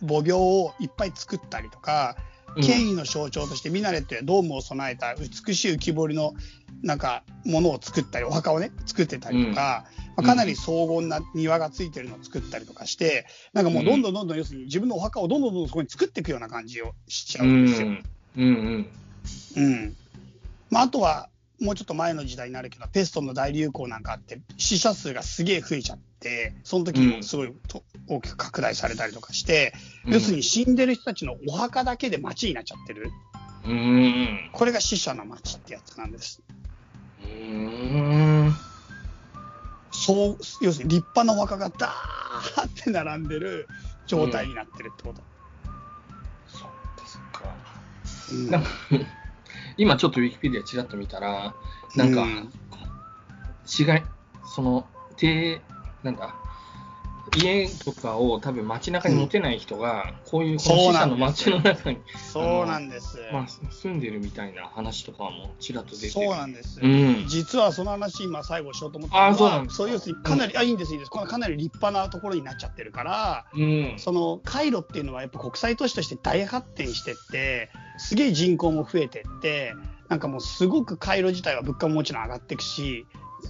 [0.00, 2.16] 墓標をいっぱい作ったりとか
[2.62, 6.34] 権威の象徴としてミナレットやドームを備えた美しい浮き彫りの
[6.82, 9.84] なんかものを作ったりお墓をね作ってたりとか、
[10.16, 17.88] まあ、かなり荘厳な庭がついてるのを作ったりとかしてなんかもうどんどんどんどん要するに自分のお墓をどんどんどんどんそこに作っていくような感じをしちゃううんですよ。
[17.88, 18.04] ん。
[18.36, 18.86] うんうん。
[19.56, 19.96] うん
[20.70, 21.28] まあ、あとは
[21.60, 29.72] もうちょっと前の時代になるけどペストの大流行なんかあって死者数がすげえ増えちゃってその時にもすごいと大きく拡大されたりとかして、
[30.06, 33.10] 要するに死んでる人たちのお墓だけで町になっちゃってる。
[33.66, 34.50] うん。
[34.52, 36.42] これが死者の町ってやつなんです。
[37.22, 38.54] うん。
[39.92, 43.68] そう要するに立派なお墓がダーって並んでる
[44.06, 45.22] 状態になってるってこと、
[46.48, 47.54] そっかそっか。
[48.92, 49.23] うん
[49.76, 51.54] 今ちょっとウィキペディアちらっと見たら、
[51.96, 52.50] なんか、うん。
[53.66, 54.02] 違い、
[54.54, 55.62] その、て、
[56.02, 56.34] なんだ、
[57.36, 61.98] 家とかを多分街中に持てない人が、こういうこのの街の中に、
[62.32, 66.12] そうなんです、まあ、住んでるみたいな話とかもちらっと出てる。
[66.12, 67.24] そうなんです、うん。
[67.28, 73.94] 実はその話今最後しようと思ったのはあそうなんですかそう要するにかなり、あいいんですいいんですこのかなり立派なところになっちゃってるからうん。
[73.98, 79.74] そのカイロっていうのはやっぱ国際都市として大発展してってすげえ人口も増えてって
[80.08, 83.06] なんかもうすごくカイロ自体は物価ももちろん上がっていくし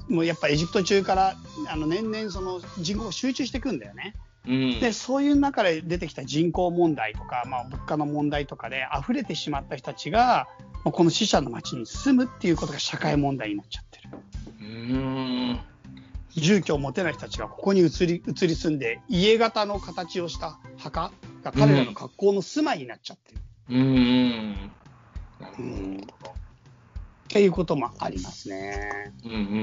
[0.09, 1.37] もうやっぱエジプト中から
[1.68, 4.14] あの年々その人口が集中していくんだよね。
[4.46, 4.80] うん。
[4.80, 10.48] でそういう中で出てきた人口問題とか、まあ、物価の問題とかで溢れてしまった人たちが
[10.85, 14.11] まあこの死者の町に住むっていうことが社会問題になっちゃってる。
[14.61, 15.61] うん。
[16.37, 24.52] 住居を持てない人たちがここに移り移り住んで家型の形をした墓が彼らの格好の住まいになっちゃってる、うん。
[25.40, 26.07] なるほうんど。
[27.24, 29.12] っていうこともありますね。
[29.24, 29.58] うんうんうんうんう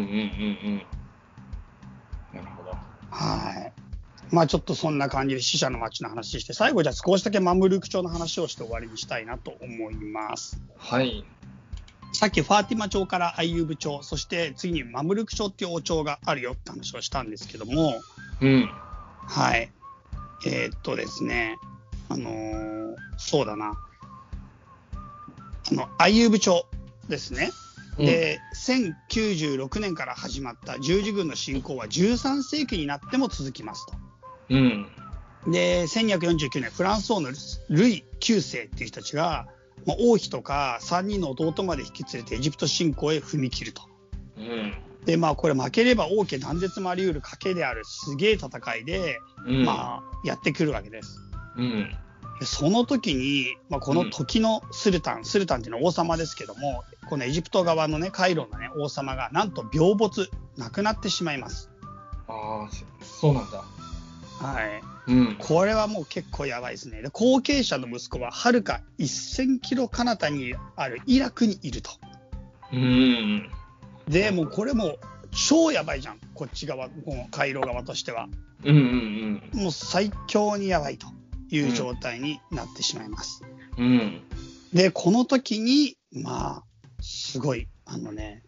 [0.75, 0.81] ん。
[2.33, 2.71] なるほど。
[3.09, 3.73] はい。
[4.33, 10.61] まあちょっとそんな感じで死者の町の話して、最後じゃあ少しだけマムルーク朝の話をして終わりにしたいなと思います。
[10.77, 11.23] はい。
[12.13, 18.01] さっきファーティマ朝からアイユーブ朝、そして次にマムルーク朝っていう王朝があるよって話をしたんですけども、
[18.41, 18.69] うん。
[19.27, 19.71] はい。
[20.45, 21.57] えーっとですね、
[22.09, 23.77] あのーそうだな。
[25.71, 26.65] あの、アイユーブ朝
[27.07, 27.51] ですね。
[27.97, 33.93] で、1096年から始まった十字軍の侵攻は13世紀になっても続きますと。
[34.49, 34.87] うん。
[35.47, 37.31] で、1249年、フランス王の
[37.69, 39.47] ルイ9世っていう人たちが、
[39.85, 43.81] まあ、王妃とか3人の弟まで引き連れてエジプト侵攻へ踏み切ると。
[44.37, 44.73] うん。
[45.05, 49.65] で、まあこれ負ければ王家断絶もあり得る賭けであるすげえ戦いで、うん。
[49.65, 51.19] まあやってくるわけです。
[51.57, 51.95] うん。
[52.41, 60.27] でその時に、まあ、この時のスルタン、スルタンっていうのは王様ですけども、このエジプト側のね、カイロのね、王様がなんと病没、
[60.57, 61.69] 亡くなってしまいます。
[62.27, 62.69] ああ、
[63.03, 63.63] そそうなんだ。
[64.39, 64.81] はい。
[65.05, 65.35] うん。
[65.37, 67.03] これはもう結構やばいですね。
[67.03, 71.91] で後継者の息子ははるか1000キロ彼方にあるイラクにいると。
[72.73, 73.51] うん。
[74.07, 74.97] で、もうこれも
[75.29, 78.29] 超やばいじゃん、こっち側、この回路側としては。
[78.63, 81.07] うんうんもう最強にやばいと
[81.51, 83.43] いう状態になってしまいます。
[83.77, 83.85] うん。
[83.85, 84.21] うん。
[84.73, 86.63] で、この時に、まあ、
[87.01, 88.43] すごい、あのね、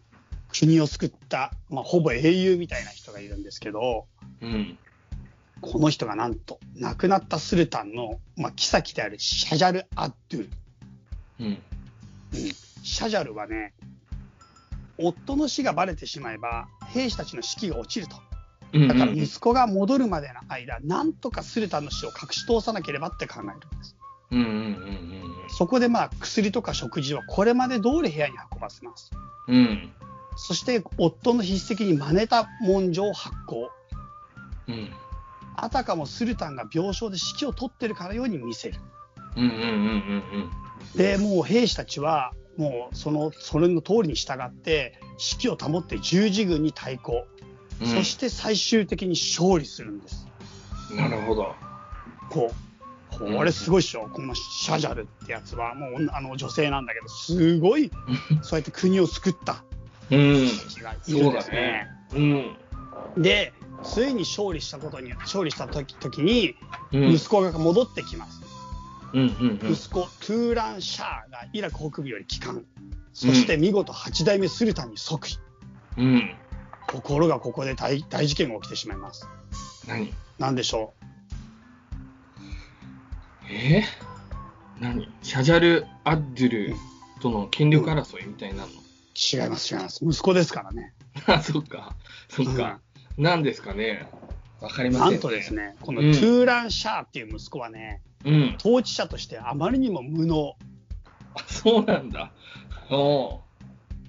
[0.48, 4.06] 国を救った、まあ、ほぼ英雄みたいな人がいるんですけど、
[4.40, 4.78] うん。
[5.60, 10.50] この人がなんと、亡くなったスルタンの、まあ、妃であるシャジャル・アッドゥル。
[11.40, 11.46] うん。
[11.46, 11.58] うん
[12.84, 13.72] シャジャルはね、
[14.98, 18.16] 夫の死がバレてしまえば、兵士たちの士気が落ちると。
[18.74, 18.88] うん。
[18.88, 23.96] だから息子が戻るまでの間、なんとかスルタンの死を隠し通さなければって考えるんです。
[24.30, 25.14] うんうんうん
[25.48, 29.10] そこでまあ薬とか食事はこれまで通り部屋に運ばせます。
[29.46, 29.56] うん。
[29.56, 29.92] うん。
[30.36, 33.70] そして夫の筆跡に真似た文書を発行。
[34.68, 34.90] うん。
[35.56, 38.80] あたかもスルタンが病床で指揮を取ってるかのように見せる。
[39.36, 39.66] うんうんうんう
[40.38, 40.50] ん
[40.96, 44.98] で、もう兵士たちは、もうその、それの通りに従って、
[45.38, 47.26] 指揮を保って十字軍に対抗。
[47.80, 47.86] うん。
[47.86, 50.26] そして最終的に勝利するんです。
[50.94, 51.54] なるほど。
[52.30, 52.54] こう。
[53.18, 54.08] これすごいっしょ。
[54.12, 57.90] このシャジャルってやつは、もうあの女性なんだけど、すごい、
[58.42, 59.62] そうやって国を救った
[60.10, 60.46] うん。
[60.46, 62.56] 人がいるそうだんですねね。。
[63.16, 63.22] うん。
[63.22, 63.52] で、
[63.84, 66.56] ついに勝利したことに、勝利した時時に、
[66.92, 67.12] うん。
[67.14, 68.42] 息子が戻ってきます。
[69.12, 69.72] うんうんうん。
[69.72, 72.64] 息子、トゥーラン・シャーがイラク北部より帰還。
[73.12, 75.38] そして見事8代目スルタンに即位。
[75.98, 76.34] うん。
[76.88, 79.26] ところがここで大大事件が起きてしまいます。
[79.86, 80.12] 何？
[80.38, 80.94] なんでしょ
[83.50, 83.80] え？
[83.80, 83.84] ー、
[84.80, 85.08] 何？
[85.22, 86.74] シャジャル・アッドゥル
[87.20, 88.82] との権力争いみたいになるの、う
[89.14, 90.04] 違います、違います。
[90.04, 90.94] 息子ですからね。
[91.26, 91.96] あ、そっか。
[92.28, 92.80] そっか。
[93.16, 94.08] 何ですかね？
[94.60, 95.10] わかりませんね。
[95.12, 95.54] なんとです。
[95.54, 98.56] ね、このうんトゥーラン・シャーっていう息子はね、うん。
[98.58, 100.56] 統治者としてあまりにも無能。
[101.34, 102.32] あ、そうなんだ。
[102.90, 103.38] おー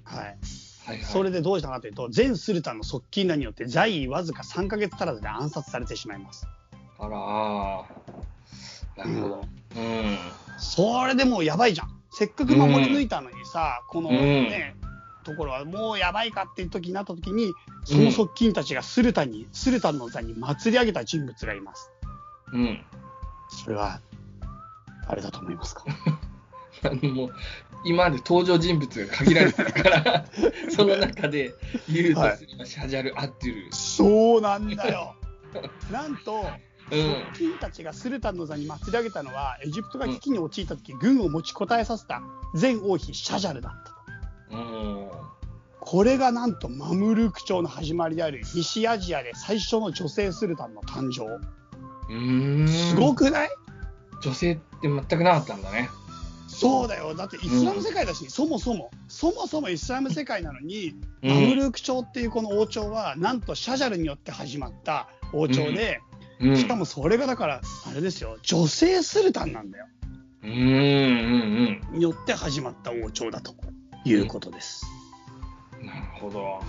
[0.04, 0.38] はい。
[0.86, 1.04] はいはい。
[1.04, 6.46] それでどうしたかというと、前スルタンの側近らによって在位わずか3ヶ月足らずで暗殺されてしまいます。
[6.98, 9.44] あらなるほど。
[9.76, 10.18] うん。
[10.58, 11.88] それでもうやばいじゃん。
[12.10, 14.74] せっかく守り抜いたのにさ、このうんね、
[15.24, 17.52] ところはもうやばいかっていう時になった時に、
[17.84, 21.90] その側近たちがスルタンに、スルタンの座に祭り上げた人物がいます。
[22.52, 22.82] うん。
[23.48, 24.00] それは、
[25.08, 25.84] あれだと思いますか？
[26.84, 27.32] あのもう
[27.86, 30.24] 今まで登場人物が限られてるから、
[30.74, 31.54] その中で
[31.86, 33.72] シャジャル・アッドゥル。
[33.72, 35.14] そうなんだよ。
[35.90, 36.44] なんと、
[36.90, 36.98] うん。
[36.98, 42.22] 側近たちがスルタンの座に祭り上げたのは、エジプトが危機に陥った時、軍を持ちこたえさせた
[42.60, 43.96] 前王妃シャジャルだった。
[45.80, 51.26] これがなんとマムルーク朝の始まりである西アジアで最初の女性スルタンの誕生。
[51.26, 52.68] うーん。
[52.68, 53.50] すごくない？
[54.22, 55.88] 女性って全くなかったんだね。
[56.58, 57.14] そうだよ。
[57.14, 66.00] だってイスラム世界だし、そもそも、そもそもイスラム世界なのに、うんマムルーク朝っていうこの王朝は、なんとシャジャルによって始まった王朝で、
[66.40, 66.56] うん。
[66.56, 69.86] しかもそれがだから、あれですよ、女性スルタンなんだよ。
[70.44, 73.54] うんうんうんによって始まった王朝だと
[74.04, 74.86] いうことです。
[75.80, 75.86] うん。
[75.86, 76.60] なるほど。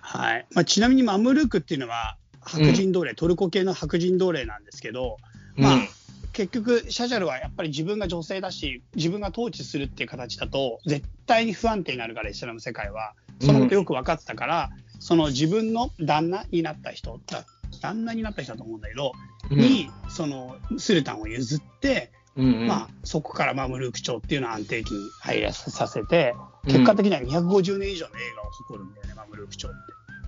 [0.00, 5.16] はいまあ、ちなみにマムルークっていうのは白人奴隷、トルコ系の白人奴隷なんですけど、
[5.56, 5.88] まあうん
[6.36, 13.14] 結局、シャジャルはやっぱり自分が女性だし、自分が統治するっていう形だと、絶対に不安定になるから、イスラム世界は。
[13.40, 17.46] そのことよく分かってたから、その自分の旦那になった人、だ
[17.80, 19.12] 旦那になった人だと思うんだけど、
[19.50, 22.66] うんに、そのスルタンを譲って、うんうん。
[22.66, 26.34] まあ、そこからマムルーク朝っていうのを安定期に入らさせて、
[26.66, 29.70] 結果的には250年以上の映画を誇るんだよね、マムルーク朝っ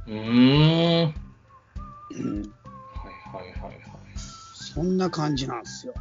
[0.07, 0.13] て。
[0.13, 1.05] うーん。
[1.05, 1.15] はい
[2.13, 3.98] うん、はいはいはい。
[4.79, 5.95] そんな感じなんですよ。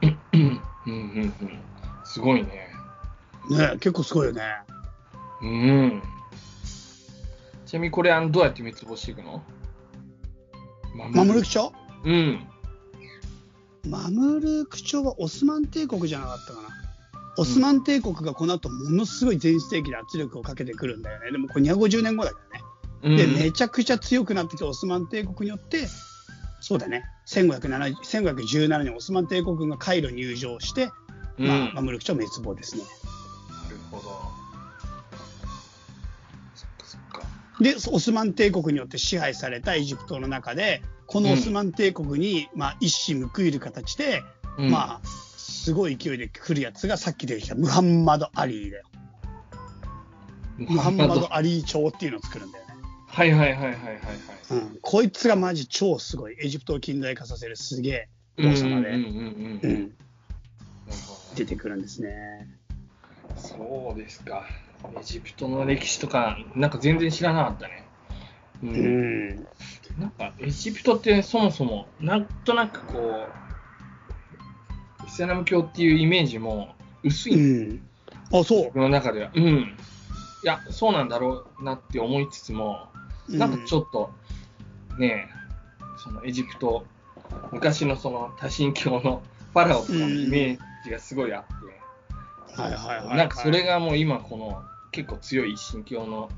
[0.00, 1.60] うんうんうんうん。
[2.04, 2.68] すごいね。
[3.50, 4.42] ね結構すごいよね。
[5.42, 6.02] うん。
[7.66, 9.42] ちなみにこれあのどうやって滅亡していくの？
[11.12, 11.72] マムルーク朝
[12.04, 12.46] うん。
[13.88, 16.68] マムルーク朝はオスマン帝国じゃなかったかな。
[17.36, 21.32] オスマン帝国がこの後ものすごい全盛期で圧力をかけてくるんだよね。
[21.32, 22.62] でもこれ250年後だけどね。
[23.02, 25.88] うん、で、めちゃくちゃ強くなってきたオスマン帝国によって、
[26.60, 30.90] そうだね、1570 1517年、オスマン帝国軍がカイロ入場して、
[31.38, 32.82] うん、まあ、なマムルーク朝滅亡ですね。
[33.70, 34.02] るほど。
[36.54, 37.22] そっかそっか。
[37.60, 44.22] で、オスマン帝国によって支配されたエジプトの中で、このオスマン帝国に、まあ、一矢報いる形で、
[44.58, 48.84] うん、まあ、すごい勢いで来るやつがさっき出てきたムハンマド・アリーだよ。
[50.58, 52.65] ムハンマド・アリー朝っていうのを作るんだよね。
[53.16, 53.98] はいはいはいはいはいはい。
[54.50, 56.36] うん、こいつがマジ超すごい。
[56.38, 58.92] エジプトを近代化させるすげえうん王様で、
[61.34, 62.46] 出てくるんですね。
[63.32, 64.44] どそうですか。
[64.94, 67.88] エジプトの歴史とか、なんか全然知らなかったね。
[68.62, 68.66] う。
[68.66, 68.74] うん
[69.30, 69.48] ん。
[69.98, 73.32] なんか、エジプトってそもそも、なんとなくこ
[75.02, 77.88] う、イスラム教っていうイメージも薄い、うん。
[78.30, 78.64] あ、そう。
[78.64, 79.30] 僕の中では。
[79.34, 79.78] うん。
[80.42, 82.90] いや、そうなんだろうなって思いつつも、
[83.28, 84.10] なんかちょっと、
[84.98, 86.86] ねえ、そのエジプト、
[87.52, 89.22] 昔のその多神教の
[89.52, 93.16] ファラオとかのイメージがすごいあって、はいはいはいはい。
[93.16, 94.62] なんかそれがもう今この
[94.92, 96.30] 結構強い一神教の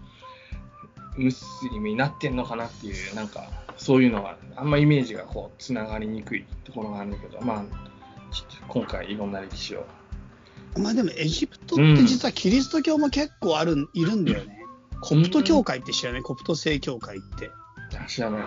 [1.17, 7.65] ムスリムになってんのかなっていう、なんかそういうのがあんまイメージがこうつながりにくいところがあるんだけど、まあ、
[8.33, 9.87] ちょっと今回いろんな歴史を。
[10.77, 14.58] まあでもエジプトって実はキリスト教も結構ある、いるんだよね。
[15.01, 16.23] コプト教会って知らない？
[16.23, 17.51] コプト正教会って。
[18.07, 18.43] 知らない。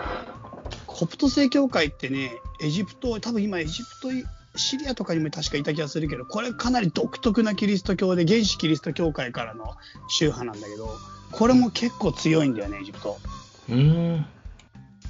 [0.85, 2.31] コプト正教会ってね、
[2.61, 4.09] エジプト、多分今エジプト、
[4.55, 9.75] シリアとかにも確かいた気がするけど、これかなり独特なキリスト教で、原始キリスト教会からの
[10.09, 10.89] 宗派なんだけど、
[11.31, 13.17] これも結構強いんだよね、エジプト。
[13.69, 14.25] うーん。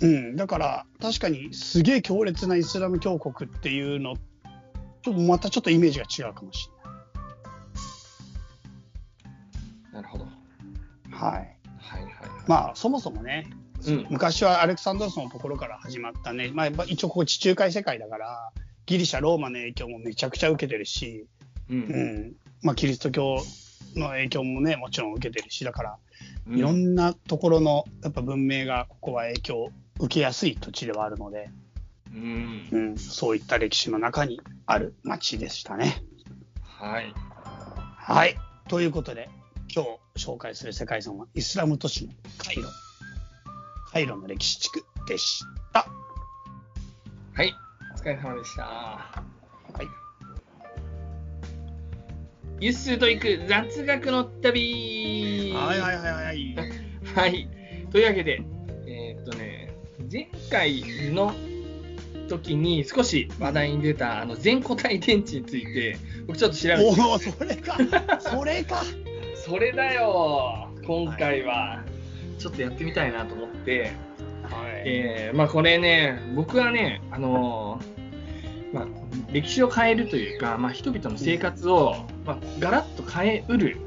[0.02, 6.70] うん、だから確かにすげえ強烈なイスラム教国っていうの、ちょっとまたちょっとイメージが違うかもし
[9.94, 10.26] なるほど。
[11.22, 11.58] はい。
[11.78, 12.12] はいはい。
[12.48, 13.48] まあ、そもそもね、
[13.86, 14.08] うん。
[14.10, 18.52] 昔はアレクサンドロスのところから始まったね、まあ、一応ここ地中海世界だから、
[18.86, 21.28] ギリシャ、ローマの影響もめちゃくちゃ受けてるし、
[21.70, 21.74] う。
[21.74, 23.38] うんん、まあ、キリスト教
[23.96, 25.98] の影響もね、もちろん受けてるし、だから、
[26.48, 31.50] うんいろんなところのやっぱ文明がここは影響を受けやすい土地ではあるので、
[32.14, 32.68] うん。
[32.72, 36.04] うん、そういった歴史の中にある町でしたね。
[36.64, 37.14] はい。
[37.96, 38.36] はい。
[38.68, 39.30] ということで、
[39.74, 42.64] 今日紹介する世界遺産はイスラム都市のカイロ。
[43.90, 45.88] カイロの歴史地区でした。
[47.34, 47.54] はい。
[47.96, 48.64] お疲れ様でした。
[48.64, 49.24] は
[49.80, 49.88] い。
[52.60, 56.56] ユッスーと行く雑学の旅はいはいはいはい。
[57.16, 57.48] はい。
[57.92, 58.42] というわけで、
[58.86, 59.74] えーっとね、
[60.12, 61.34] 前回の
[62.28, 65.98] 時に少し話題に出たあの全固体電池について、
[66.28, 67.78] 僕ちょっと調べておお、それか。
[68.20, 68.84] それか。
[69.44, 71.84] それだよ、今回は。
[72.38, 73.92] ちょっとやってみたいなと思って、
[74.44, 74.84] はい。
[74.86, 78.86] えーまあこれね、僕はね、あのーまあ、
[79.32, 83.78] 歴史を変えるというか、まあ、人々の生活を、まあ、ガラッと変えうる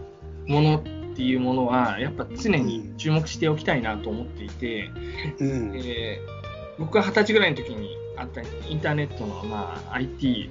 [0.46, 0.82] ものっ
[1.16, 4.90] ていうものは、やっぱ常に注目しておきたいなと思っていて、
[5.38, 5.76] うん。
[5.76, 6.34] えー
[6.76, 10.50] 僕は二十歳ぐらいの時にあったインターネットの、まあ、IT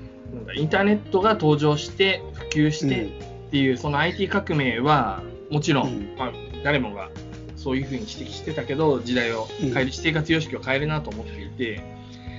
[0.56, 6.16] インターネットが登場して普及してっていう、その IT 革命はもちろん、うん。
[6.18, 6.32] まあ、
[6.64, 7.12] 誰もが
[7.56, 11.84] そういうふうに指摘してたけど時代を変える、生活様式を変えるなと思っていて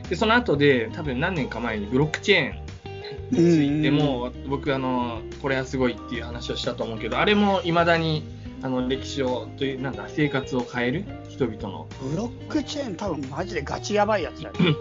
[0.08, 2.64] でその後で多分何年か前にブロックチェーン
[3.30, 8.24] についても、僕あのこれはすごいっていう話をしたと思うけどあれもいまだに
[8.62, 11.86] あの歴史をというなんだ生活を変える人々の。
[12.02, 14.74] ブロックチェーン多分マジでガチやばいやつだよね。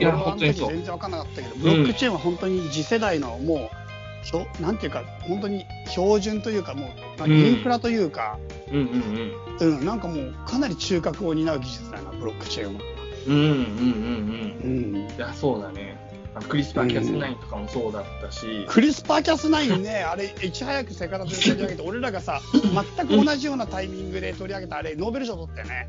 [0.00, 0.68] いや本当にそう。
[0.70, 3.85] 時全然分かんなかったけど、ブロックチェーンは本当に次世代のもう、
[4.26, 12.80] ひょなんていうか、本当に標準というか、もう、なんかインフラというか、うんうんうんうん、なんかもうかなり中核を担う技術だな、ブロックチェーンは。
[13.28, 13.54] うんうんうんう
[14.66, 15.16] んうん。
[15.16, 15.96] いやそうだね
[16.48, 25.88] CRISPR-Cas9とかもそうだったし、クリスパーキャス9ね、 あれ、いち早くセカラで取り上げて、俺らがさ、全く同じようなタイミングで取り上げた、あれ、ノーベル賞取ったよね、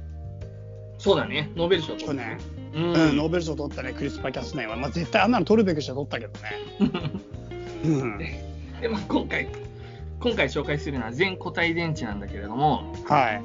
[0.99, 2.39] そうだねノーベル賞取った去年。
[2.73, 4.77] ううんん、ノーベル賞取ったね、クリスパーキャス9は。
[4.77, 6.49] まあ、絶対あんなの取るべき賞取ったけどね。
[7.88, 8.17] うん。
[8.81, 9.47] で、まあ、今回
[10.19, 13.41] 今回紹介するのは全固体電池なんだけれどもはい。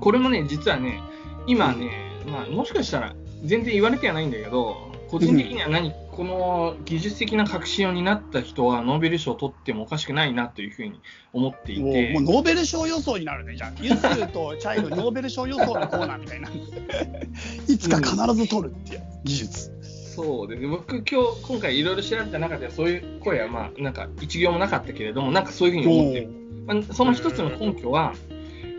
[0.00, 1.00] これもね実はね
[1.46, 1.90] 今ね、
[2.26, 3.14] まあ、もしかしたら
[3.44, 11.00] 全然言われてはないんだけど個人的には何、この技術的な革新を担った人はノーベル賞を取ってもおかしくないなというふうに
[11.32, 16.48] 思っていてもうノーベル賞予想になるね、じゃあ、ユスとチャイルノーベル賞予想のコーナーみたいな。
[17.68, 19.72] いつか必ず取るっていう技術。
[20.14, 20.68] そうですね。
[20.68, 26.28] 僕今日今回いろいろ調べた中ではそういう声はまあなんか一行もなかったけれどもなんかそういうふうに思ってる、
[26.66, 28.14] まあ、その一つの根拠は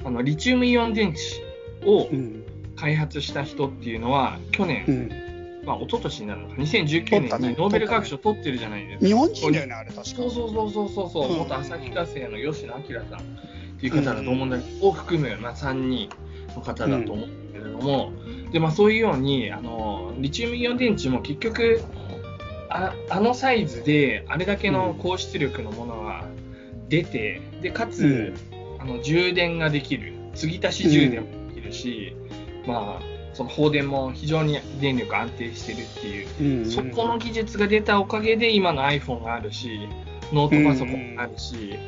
[0.03, 2.45] あのリチウムイオン電池をうん。
[2.75, 5.65] 開発した人っていうのは去年、うん。
[5.65, 10.03] まあ一昨年になるのか2019取ったね年にノーベル化学賞取ってるじゃないですか、日本人だよね、あれ、確か。
[10.03, 11.38] そうそうそうそうそうそう、うん。
[11.39, 13.23] 元旭化成の吉野明さんっ
[13.79, 16.09] ていう方だと思うんだけど、を含む、まあ、3人
[16.55, 18.11] の方だと思うんだけれども、
[18.55, 21.81] でまあ、そういうようにあのリチウムイオン電池も結局
[22.69, 26.25] ああのサイズであれだけの高出力のものが
[26.87, 28.33] 出てでかつ、うん。
[28.79, 30.13] あの充電ができる。
[30.35, 32.15] 継ぎ足し充電もできるし、
[32.65, 33.03] まあ
[33.33, 36.61] その放電も非常に電力安定してるっていう。
[36.61, 39.81] うんそこの技術が出たおかげで今の iPhone があるし、
[40.31, 41.79] ノートパソコンがあるし、で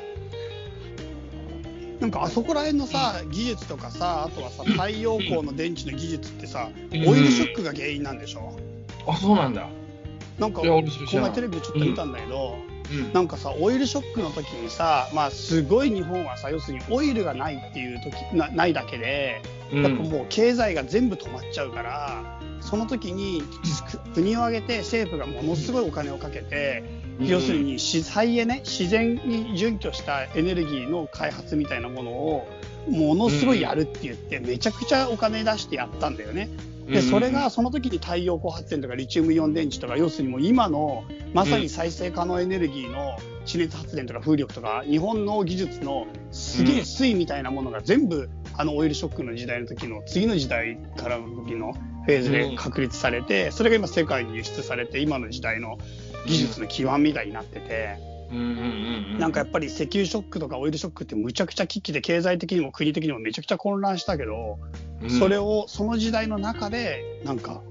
[2.00, 8.56] なんかあそこら辺のさ、技術とかさ、あとはさ、太陽光の電池の技術ってさ、うんオイルショックが原因なんでしょ？
[9.08, 9.68] あ、そうなんだ。
[10.38, 12.58] なんか、この前テレビでちょっと見たんだけど、
[12.92, 13.14] うん。
[13.14, 19.42] なんかさ、オイルショックの時にさ、まあ、すごい日本はさ、要するにオイルがないっていう時なないだけで、
[19.74, 23.44] うんやっぱもう経済が全部止まっちゃうから、その時に
[24.14, 26.84] 国を挙げて政府がものすごいお金をかけて、
[27.20, 32.48] 要するに自再エネ、自然に準拠したエネルギーの開発みたいなものを
[32.90, 36.50] ものすごいやるって言って、めちゃくちゃお金出してやったんだよね。
[36.88, 41.04] で、それがその時に太陽光発電とかリチウムイオン電池とか、要するにもう今の
[41.34, 43.18] まさに再生可能エネルギーの
[43.48, 55.78] 地熱発電とか風力とか、日本の技術のすげえ水みたいなものが全部、あのオイルショックの時代の時の次の時代からの時のフェーズで確立されて、それが今世界に輸出されて、今の時代の
[56.28, 58.18] 技術の基盤みたいになってて。
[59.20, 64.60] なんかやっぱり石油ショックとかオイルショックってむちゃくちゃ危機で経済的にも国的にもめちゃくちゃ混乱したけど、
[65.02, 67.62] うん、それをその時代の中でなんか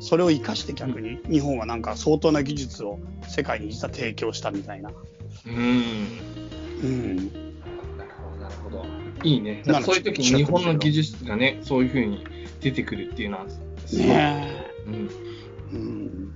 [0.00, 4.90] それを生かして逆に日本はなんか相当な技術を世界に実は提供したみたいな。
[5.46, 6.08] うん。
[6.82, 7.16] うん。
[7.96, 8.86] なるほど、なるほど。
[9.22, 9.62] いいね。
[9.82, 12.24] そういう時に日本の技術がね、そういうふうに
[12.60, 13.46] 出てくるっていうのは、
[13.86, 14.06] すごい。
[14.08, 14.94] ねうん。
[14.94, 15.76] え。
[15.76, 16.32] うん。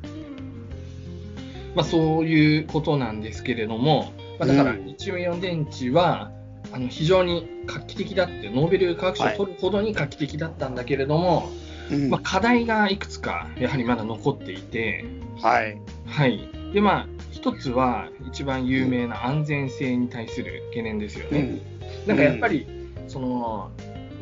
[1.74, 6.32] まあそういうことなんですけれども、まあ、だからうんリチウムイオン電池は、
[6.72, 11.50] あの非常に画期的だって、ノーベル化学賞を取るほどに画期的だったんだけれども、
[11.90, 15.04] うんまあ、課題がいくつかやはりまだ残っていて、
[15.42, 15.80] はい。
[16.06, 16.48] はい。
[16.72, 17.06] で、まあ、
[17.40, 21.60] 一つは一番有名な安全性に対する懸念ですよね。
[22.04, 22.06] うん。
[22.06, 22.66] なんかやっぱり、
[23.08, 23.70] その、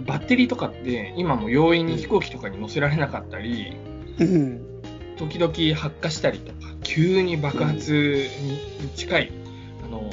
[0.07, 3.77] バッテリーとかって今も容易に飛行機とかに乗せられなかったり、
[4.21, 4.65] うん。
[5.17, 8.29] 時々発火したりとか、急に爆発
[8.83, 9.33] に近い、
[9.85, 10.13] あの、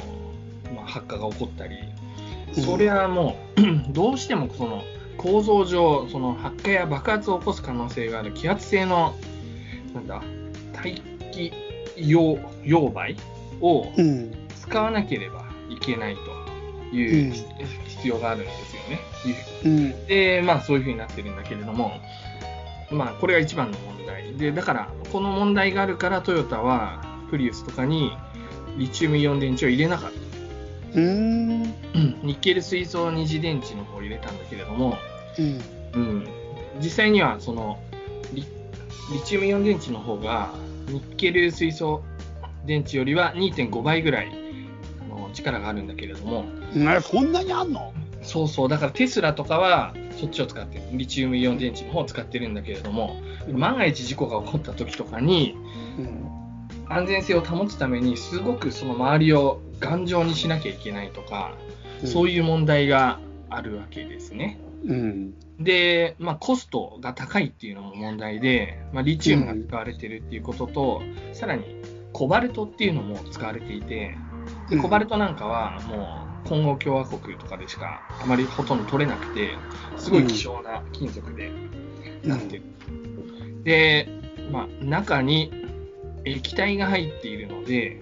[0.74, 1.76] まあ、発火が起こったり、
[2.60, 4.82] それはもう、 どうしてもその
[5.16, 9.14] 構造上、その発火や爆発を起こす可能性がある気圧性の、
[9.94, 10.24] なんだ、
[10.72, 11.00] 大
[11.30, 11.52] 気
[11.96, 13.16] 溶溶媒
[13.60, 14.32] をうん。
[14.68, 16.16] 使わなければいけない
[16.90, 19.00] といううん必要があるんですよね。
[19.64, 20.06] うん。
[20.06, 22.00] で、まあそういうふうになってるんだけれども、
[22.90, 24.34] まあこれが一番の問題。
[24.34, 28.12] で、だからこの問題があるからトヨタはプリウスとかに
[28.76, 30.12] リチウムイオン電池を入れなかっ
[30.92, 31.00] た。
[31.00, 31.62] うん。
[31.62, 34.98] ニッケル水素二次電池の方を入れたんだけれども、
[35.38, 35.60] うん。
[35.94, 36.28] うん、
[36.80, 37.78] 実際にはその
[38.32, 38.42] リ
[39.12, 40.50] リチウムイオン電池の方が
[40.88, 42.02] ニッケル水素
[42.64, 44.32] 電池よりは2.5倍ぐらい
[45.00, 47.92] あの力があるんだけれども、なそんなにあんの？
[48.22, 53.20] そうそう、だからテスラとかはそっちを使ってる、リチウムイオン電池の方を使ってるんだけれども、
[53.52, 55.54] 万が一事故が起こった時とかに、
[55.98, 56.26] うん。
[56.88, 61.54] 安全性を保つために、すごくその周りを頑丈にしなきゃいけないとか、
[62.04, 63.18] そういいう問題が
[63.48, 64.58] あるわけですね。
[64.86, 65.34] うん。
[65.58, 65.64] うん。
[65.64, 71.64] で、まあ、コストが高いっていうのも問題で、まあ、リチウムが使われてるっていうことと、さらに
[72.12, 74.16] コバルトっていうのも使われていて、
[74.68, 79.58] でコバルトなんかはもう、コンゴ共和国とかでしかあまりほとんど取れなくて、
[79.96, 81.50] すごい希少な金属で
[82.24, 82.62] なってる。
[83.64, 84.08] で、
[84.52, 85.52] まあ、中に
[86.24, 88.00] 液体が入っているので、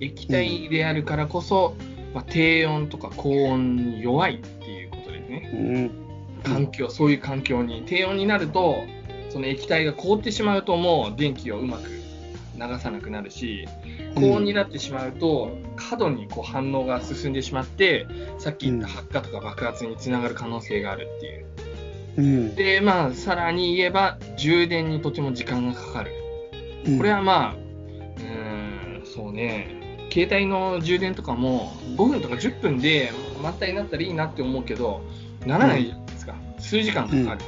[0.00, 1.74] 液体であるからこそ、
[2.14, 6.05] まあ、低温とか高温に弱いっていうことですね。
[6.46, 6.52] うん。
[6.52, 8.84] 環境、そういう環境に、低温になると、
[9.30, 11.90] その液体が凍ってしまうともう電気をうまく
[12.56, 13.68] 流さなくなるし、
[14.14, 18.06] 高温になってしまうと、過度にこう反応が進んでしまって、
[18.38, 21.46] さっき言った発火とか爆発につながる可能性があるっていう。
[22.16, 22.22] う
[22.52, 22.54] ん。
[22.54, 26.12] で、まあ、さらに言えば、充電にとても時間がかかる。
[26.96, 35.02] これはまあ、うーん、そうね、携帯の充電とかも5分とか10分で満タンになったらいいなって思うけど、
[35.44, 36.05] ならないじゃないですか。
[36.66, 37.40] 数時間かかる。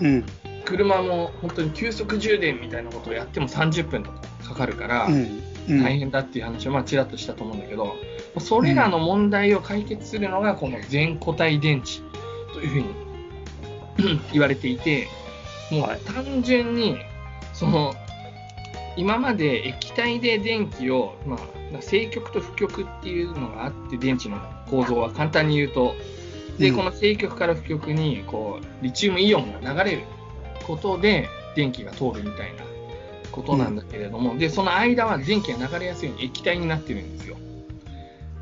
[0.00, 0.24] うん。
[0.64, 5.42] 車も本当に急速充電みたいなことをやっても30分とかかかるから、うん。
[5.68, 5.82] うん。
[5.82, 7.94] 大変だっていう話をまあちらっとしたと思うんだけど、
[8.38, 12.00] それらの問題を解決するのがこの全固体電池
[12.54, 15.08] というふうに言われていて、
[15.70, 16.98] もうはい単純に
[17.52, 17.94] その
[18.96, 21.36] 今まで液体で電気を、ま
[21.78, 25.94] あ、正極と負極っていうのがあって電池の構造は簡単に言うと
[26.58, 30.02] で、うんこの正極から負極にこうリチウムイオンが流れる
[30.66, 32.64] ことで電気が通るみたいな
[33.30, 37.36] ことなんだけれども、でその間は電気が流れやすいように液体になってるんですよ。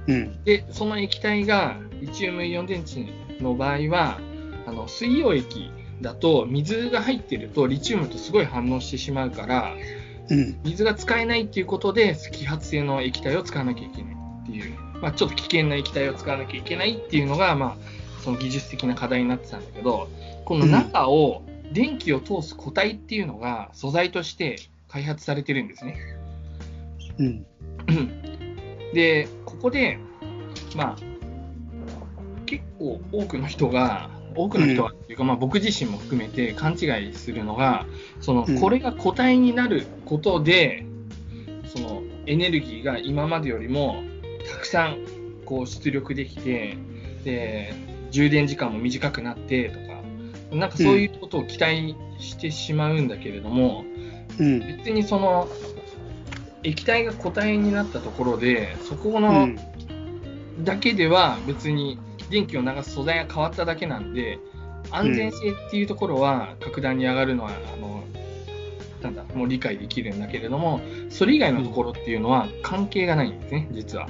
[0.08, 0.44] うん。
[0.44, 4.18] でその液体がリチウムイオン電池の場合は
[4.66, 9.74] あの水溶液だと水が入ってるとリチウムとすごい反応してしまうから
[10.28, 10.60] うん。
[10.64, 17.76] 水が使えないっていうことで揮発性の液体を使わなきゃいけないっていうまあ、ちょっと危険な液体を使わなきゃいけないっていうのが、まあ、
[18.22, 20.08] その技術的な課題になってたんだけど、
[20.44, 21.42] この中を
[21.72, 24.58] 電気を通す固体っていうのが素材として
[24.88, 25.98] 開発されてるんですね。
[27.18, 27.46] うん。
[28.94, 29.98] で、ここで、
[30.76, 30.96] まあ、
[32.46, 37.86] 結構多くの人が、多くの人がっていうか、まあ、僕自身も含めて勘違いするのが、
[38.20, 40.84] そのうんこれが固体になることで、
[41.66, 44.02] そのエネルギーが今までよりも
[44.50, 44.98] たくさん
[45.44, 46.76] こう出力できて、
[47.24, 47.72] で
[48.10, 53.84] 充電時間も短くなってとか、なんかそういうことを期待してしまうんだけれども、
[54.38, 54.60] うん。
[54.60, 55.48] 別にその
[56.62, 59.58] 液体が固体になったところで、そこうのん。
[60.60, 61.98] だけでは別に
[62.30, 64.38] 電気を流す素材が変わっただけなんで、
[64.90, 68.02] 安全性っていうところは格段に上がるのは、あの
[69.02, 74.08] なんだ、もう理解できるんだけれども、それ以外のところっていうのは関係がないんですね、実は。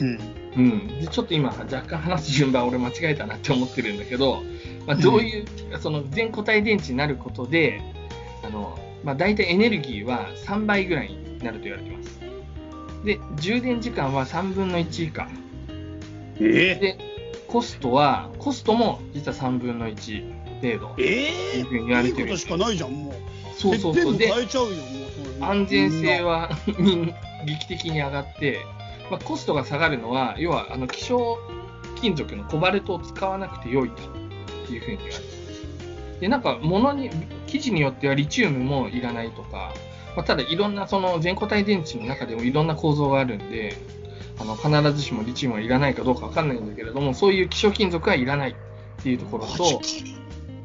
[0.00, 0.18] うん。
[0.56, 4.42] うん、でちょっと今、若干話す順番、俺間違えたなって思ってるんだけど、
[4.86, 5.44] まあ、どういう、
[5.80, 7.80] その全固体電池になることで、
[8.44, 12.20] あのまあ、大体エネルギーは3倍ぐらいになると言われてます。
[13.04, 15.28] で、充電時間は3分の1以下。
[16.40, 16.98] えで、
[17.46, 20.94] コストは、コストも実は3分の1程度。
[20.98, 23.14] えいうふうに言わいれてるいことしかないじゃん、もう。
[23.56, 24.18] そうそうそう。
[24.18, 24.32] で。
[25.40, 26.50] 安全性は
[27.46, 28.60] 劇的に上がって、
[29.10, 31.38] まあ、コストが下がるのは、要はあの希少
[31.96, 36.20] 金属のコバルトを使わなくて良いというふうに言われてます。
[36.20, 37.10] で、なんか物に、
[37.46, 39.74] 記事によってはリチウムもいらないとか、
[40.16, 43.76] まあ、ただいろんなその全固体電池の中でもいろんな構造があるんで、
[44.38, 48.54] あの必ずしもリチウムはいらないかどうかわかんないんだけれども、そういう希少金属はいらないっ
[49.02, 49.80] ていうところとか、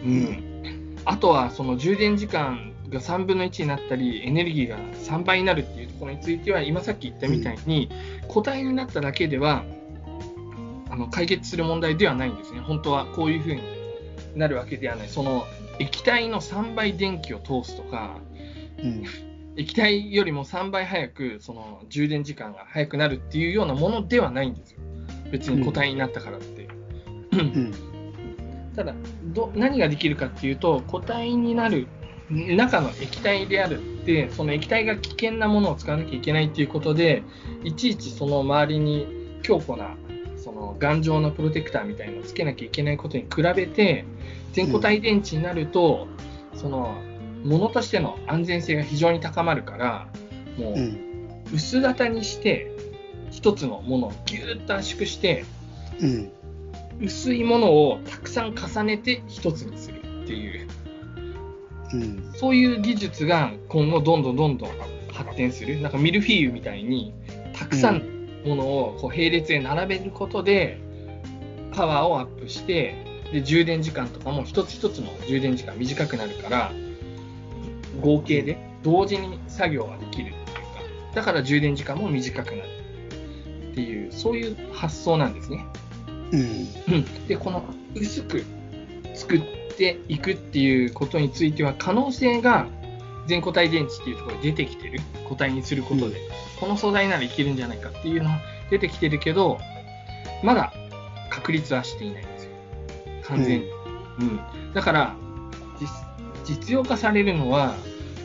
[0.04, 7.90] うん、あとはその充電時間が3分の1になったりエネルギーが3倍になるっていうところについては今さっき言ったみたいに、
[8.28, 9.64] 固体になっただけでは
[10.90, 13.62] あの解決する問題ではないんですね本当はこういうふうに
[14.36, 15.46] なるわけではないその
[15.80, 18.18] 液体の3倍電気を通すとか
[18.82, 19.04] うん。
[19.58, 24.80] 液体よりも3倍早くその充電時間が早くなるっていうようなものではないんですよ
[25.32, 26.68] 別に固体になったからって。
[27.32, 27.74] うん。
[28.76, 28.94] ただ
[29.34, 31.88] ど何ができるかっていうと固体になる
[32.30, 37.24] 中の液体であるってその液体が危険なものを使わなきゃいけないっていうことで
[37.64, 39.08] いちいちその周りに
[39.44, 39.96] 強固な
[40.38, 44.06] その頑丈なプロテクターみたいのをつけなきゃいけないことに比べて
[44.54, 46.08] 全固体電池になると、
[46.54, 46.96] その
[47.44, 50.08] ものとしての安全性が非常に高まるから
[50.58, 50.74] もう。
[50.74, 51.06] うん
[51.54, 52.72] 薄型にして
[53.32, 55.46] 一つのものをギューッと圧縮して
[56.02, 56.32] うん。
[57.02, 60.68] 薄いものをたくさん重ねて一つにするっていう
[61.94, 62.34] うん。
[62.36, 64.70] そういう技術が今後どんどんどんどん
[65.12, 67.14] 発展するなんかミルフィーユみたいに
[67.54, 68.04] たくさん
[68.46, 70.80] ものをこう並列で並べることで
[71.72, 72.96] パワーをアップして
[73.32, 76.72] で充電時間とかも一つ一つの充電時間短くなるから
[78.02, 80.42] 合計で同時に作業ができるっていうか
[81.16, 82.70] だから充電時間も短くなる
[83.72, 85.66] っていうそういう発想なんですね。
[86.32, 86.94] うん。
[86.94, 87.64] うん、でこの
[87.94, 88.44] 薄く
[89.14, 92.68] 作っていくっていうことについては可能性が
[93.28, 95.00] 全固体電池っていうところで出てきてる。
[95.26, 96.18] 固体にすることで、
[96.60, 99.60] この素材ならいけるんじゃないかっていうのは出てきてるけど
[100.44, 100.74] まだ
[101.30, 102.52] 確立はしていないんですよ。
[103.24, 103.68] 完全に、
[104.20, 104.40] うん。
[104.74, 105.16] だから
[105.80, 105.88] 実
[106.46, 107.76] 実用化されるのは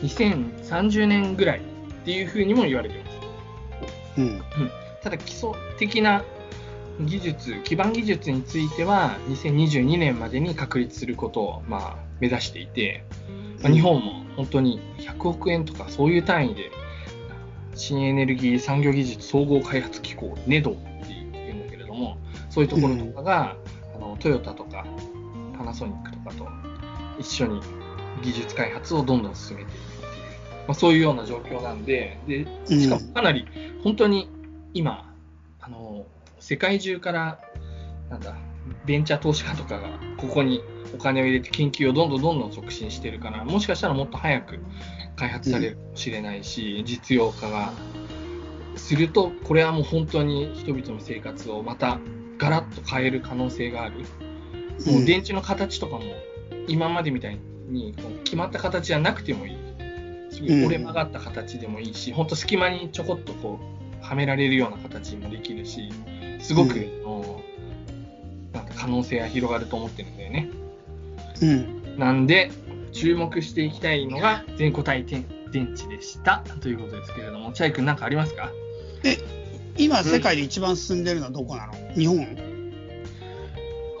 [0.03, 1.61] 2030年ぐらいっ
[2.05, 3.11] ていうふうにも言われてま
[4.15, 4.21] す。
[4.21, 4.41] うん。
[5.01, 6.23] ただ基礎的な
[7.05, 13.03] 技術、基盤技術については2022年までに確立することを、まあ、目指していて、
[13.61, 16.71] まあ、日本も本当に100億円とかそういう単位で
[17.75, 20.75] 新エネルギー産業技術総合開発機構 NEDO っ
[21.05, 22.17] ていうんだけれども
[22.49, 23.55] そういうところとかが、
[23.95, 24.85] あのトヨタとか
[25.57, 26.47] パナソニックとかと
[27.17, 27.61] 一緒に
[28.21, 30.11] 技術開発をどんどん進めていくっていう、
[30.67, 33.47] まあ、そういうような状況なんででしかもかなり
[33.83, 34.29] 本当に
[34.73, 35.10] 今
[36.41, 37.39] 世界中から
[38.09, 38.35] なんだ
[38.85, 40.61] ベンチャー投資家とかがここに
[40.93, 44.59] お金を入れて研究をどんどんどんどん促進してるからもしかしたらもっと早く
[45.15, 47.71] 開発されるかもしれないし、実用化が。
[48.75, 51.99] するとこれはもう本当に人々の生活をまた
[52.37, 53.99] ガラッと変える可能性がある、
[54.87, 56.01] もう電池の形とかも
[56.67, 59.57] 今までみたいにこう決まった形じゃなくてもいい。
[60.31, 63.80] すごい折れ曲がった形でもいいし、本当隙間にちょこっとこう
[64.11, 65.89] はめられるような形もできるし
[66.41, 66.91] すごく、うん
[68.51, 70.49] なんか可能性が広がると思ってるんだよね。
[71.41, 71.97] うん。
[71.97, 72.51] なんで、
[72.91, 76.43] 注目していきたいのが全固体電電池でした。
[76.59, 78.51] ということですけれども、チャイ君なんかありますか？
[79.77, 81.73] 今、世界で一番進んでるのはどこなの？
[81.95, 82.27] 日本？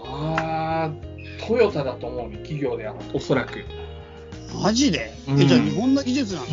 [0.03, 3.63] あー、トヨタだと思うね、企業では、おそらく。
[4.61, 5.13] マジで？
[5.29, 6.47] うんえ、じゃあ日本の技術なの？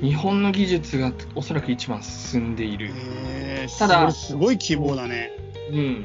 [0.00, 2.90] 日本の技術がおそらく一番進んでいる。
[2.94, 5.30] へーただすごい希望だね。
[5.70, 6.04] うん。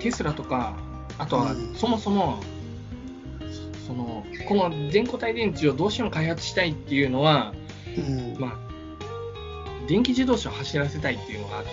[0.00, 0.76] テスラとか、
[1.18, 2.40] あとはうんそもそも、
[3.86, 7.52] その、この全固体電池をどうしても開発したいっていうのは、
[7.96, 8.36] うん。
[8.38, 8.58] まあ、
[9.88, 11.70] 電気自動車を走らせたいっていうのがあって、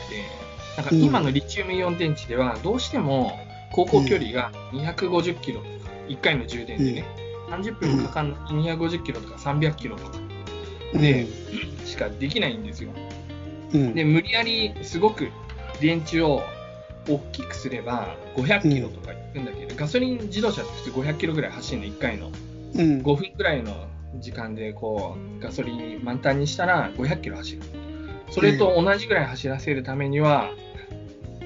[0.78, 3.38] なんかうん今のリチウムイオン電池では、どうしても
[3.76, 7.06] 走行距離が250キロとか、1回の充電でね、
[7.50, 8.40] 30分もかかんない
[8.76, 10.18] 250キロとか300キロとか
[10.94, 11.28] で
[11.86, 12.92] しかできないんですよ。
[13.74, 15.30] うん、で、無理やりすごく
[15.80, 16.42] 電池を
[17.08, 22.32] 大きくすれば500キロとかいくんだけど、ガソリン自動車って普通500キロぐらい走るの、1回の。
[22.76, 23.88] うん、5分くらいの
[24.20, 27.62] 時間でこうガソリン満タンにしたら500キロ走る。
[28.32, 30.52] それと同じぐらい走らせるためには、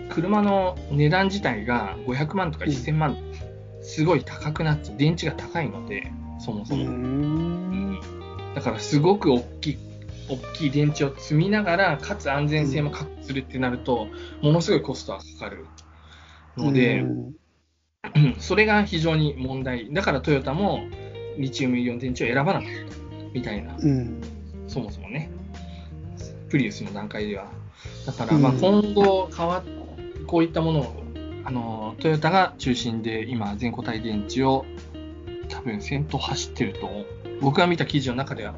[0.10, 3.18] 車の値段自体が500万とか1000万、
[3.82, 7.53] すごい高くなって、電池が高いので、そもそも。
[8.54, 9.78] うんだからすごく大きい、
[10.30, 14.08] 大きい電池を積みながら、かつ安全性も確保するってなると、
[14.42, 15.66] ものすごいコストがかかる
[16.58, 17.10] ので、うん。
[17.10, 17.34] うん
[18.38, 19.94] それが非常に問題。
[19.94, 20.82] だからトヨタも
[21.38, 24.22] リチウムイオン電池を選ばなかったみたいな、うん。
[24.68, 25.32] そもそもね、
[26.50, 27.48] プリウスの段階では。
[28.06, 29.64] だから、まあうん今後変わっ、
[30.28, 31.04] こういったものを、
[31.46, 34.66] あの、トヨタが中心で今、全固体電池を
[35.50, 36.90] 多分先頭走ってると、
[37.44, 38.56] 僕が見た記事の中では、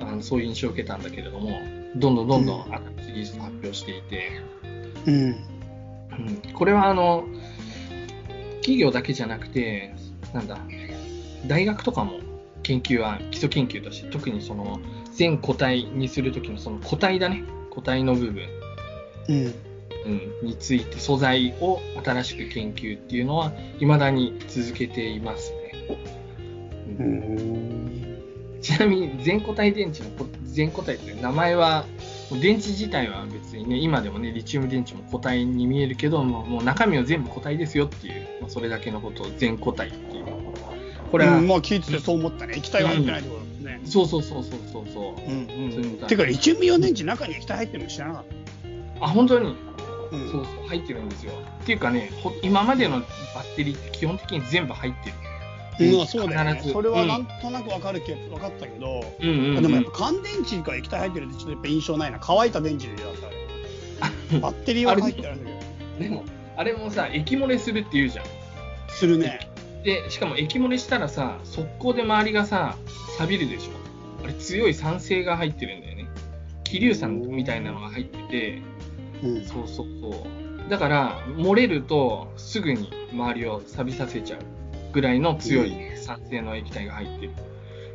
[0.00, 1.60] あのそういう印象を受けたんだけれども、
[1.96, 4.30] どんどんどんどん新しい技術を発表していて、
[5.06, 5.14] うん。
[5.14, 6.52] うん。
[6.54, 7.26] これはあの
[8.56, 9.94] 企業だけじゃなくて、
[10.32, 10.58] なんだ、
[11.46, 12.20] 大学とかも
[12.62, 14.80] 研究は基礎研究として、特にその
[15.14, 18.44] 全固体にするときのその固体だね、固体の部分、
[19.28, 19.54] うん。
[20.06, 25.58] うん、について素材を新しく研究っていうのは未だに続けていますね。
[26.98, 27.57] ううんん
[28.68, 31.86] ちなみに全固体電池のこ全固体って名前は、
[32.30, 40.26] 電池自体は別にね、今でもね、リチウム電池も固体に見えるけど、もうもう中身は全部固体ですよっていう、まあ、それだけのことを全固体っていう。
[41.10, 45.30] これは、うんまあ聞いててそう思ったね液体が入ってないってことですね、そうそうそうそうそうそう。
[45.30, 48.24] うんそういうことだてかリチウムイオン電池中に液体入ってるの知らなかっ
[49.00, 49.56] あ、本当に、
[50.10, 51.32] た、うんそうそう、入ってるんですよ。
[51.62, 53.06] っていうかね、ほ今までのバ
[53.42, 55.27] ッテリーって基本的に全部入ってる。
[55.80, 56.60] うん、そうだよね。
[56.72, 59.62] それはなんとなくわかるけど、分かったけど、うんうん、うん。
[59.62, 62.18] でもやっぱ乾電池が液体入ってるってちょっとやっぱ印象ないな。
[62.20, 66.08] 乾いた電池でだったあれ バッテリーは入ってるんだけど。
[66.08, 66.24] でも、
[66.56, 68.24] あれもさ、液漏れするって言うじゃん。
[68.88, 69.48] するね。
[69.84, 72.76] で、しかも液漏れしたらさ、速攻で周りがさ、
[73.16, 73.70] 錆びるでしょ。
[74.24, 76.08] あれ強い酸性が入ってるんだよね。
[76.64, 78.62] 気硫酸みたいなのが入ってて、
[79.22, 79.44] うん。
[79.44, 80.26] そうそうそ
[80.66, 80.70] う。
[80.70, 84.40] だから、漏れるとすぐに周りを錆びさせちゃう
[84.92, 87.32] ぐらいの強い酸性の液体が入ってる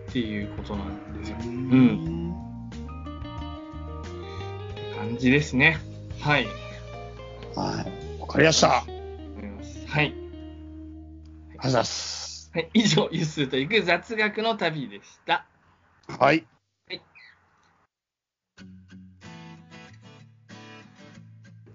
[0.09, 1.37] っていうことなんですよ。
[1.43, 2.35] うん。
[4.01, 5.77] って感じですね。
[6.19, 6.45] はい。
[7.55, 10.09] はいわかりましたあり思いますはい。
[10.09, 10.23] がと
[11.53, 15.47] うございますはい、以上、ゆすと行く雑学の旅でした。
[16.19, 16.45] はい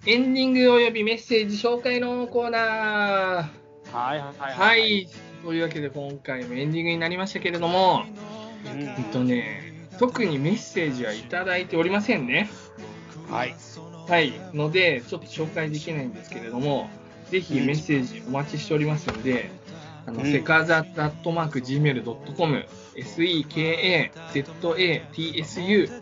[0.07, 3.68] エンディングおよびメッセージ紹介のコーナー。
[3.93, 5.09] はいはいはい。
[5.43, 8.05] というわけで今回もエンディングになりましたけれども、
[8.64, 12.51] うんえっとね、特にメッセージはいただいておりませんね。
[13.28, 13.55] はい
[14.09, 14.32] はい。
[14.55, 16.89] ので、ちょっと紹介できないんですけれども、
[17.30, 19.51] ぜひメッセージお待ちしておりますので、
[20.07, 22.66] あの、うんセカザットマーク Gmail.com、
[22.97, 24.11] sekazatsu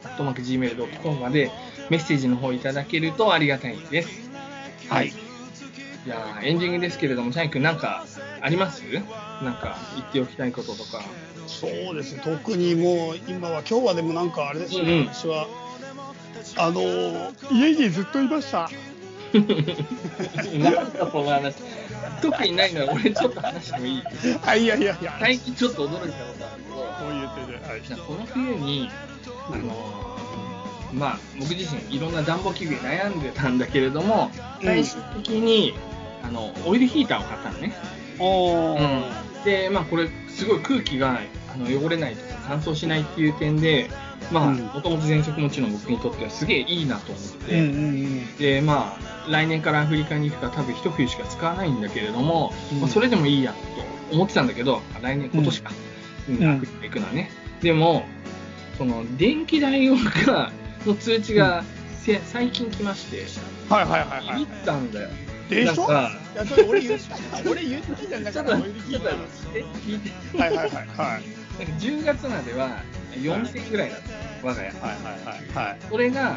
[0.05, 1.51] アットマーク Gmail.com まで
[1.91, 4.31] メッセージの方いただけるとありがたいです。
[4.89, 5.26] はい
[6.07, 8.07] いやーエンディングですけれども、チャイ君なんか
[8.41, 8.83] あります？
[9.43, 11.03] なんか言っておきたいこととか。
[11.49, 12.23] そうですね。
[12.25, 15.07] 特にもう今は今日はでもなんかあれですね、うんうん。
[15.09, 15.49] 私は
[16.59, 18.71] あのー家にずっといました。
[19.35, 21.57] なんだその話。
[22.23, 24.03] 特にないのは俺ちょっと話してもいい？
[24.47, 25.17] あいやいやいや。
[25.19, 27.81] 最近ちょっと驚いたことあるけど、こういう手で、はい。
[28.07, 28.91] この冬に、
[29.51, 30.17] あのー
[30.93, 34.31] まあ、僕自身いろんな暖房器具に悩んでたんだけれども、
[34.63, 35.75] 最終的に、
[36.27, 37.73] あのオイルヒーターを買ったのね。
[38.19, 39.45] おー。
[39.45, 41.21] で、まあ、これすごい空気が
[41.53, 43.89] あの汚れないとか乾燥しないっていう点で、
[44.33, 44.57] まあ、うん。
[44.59, 48.37] もともと喘息持ちの僕にとってはすげえいいなと思って、うんうんうん。
[48.37, 52.81] で、まあ、来年からアフリカに行くから多分一冬しか使わないんだけれども、うん。
[52.81, 53.59] まあそれでもいいやと
[54.15, 55.73] 思ってたんだけど、あ来年、今年か、
[56.29, 56.51] うんうん。
[56.51, 57.31] アフリカ行くのはね。
[57.63, 58.05] でも、
[58.79, 60.53] その電気代が
[60.85, 61.65] の通知が
[62.03, 63.25] せ最近来まして、
[63.69, 64.39] はいはいはいはい。
[64.41, 65.09] ビビったんだよ。
[65.49, 65.87] でしょ？
[66.69, 70.39] 俺言った俺言ったじゃんだちょっと、からちょっと聞いて、聞いて。
[70.39, 70.87] はいはいはいはい
[71.59, 72.83] なんか10月までは
[73.15, 74.69] 4000ぐらいだった、我が家。
[74.69, 76.37] はいはいはいはいそれが、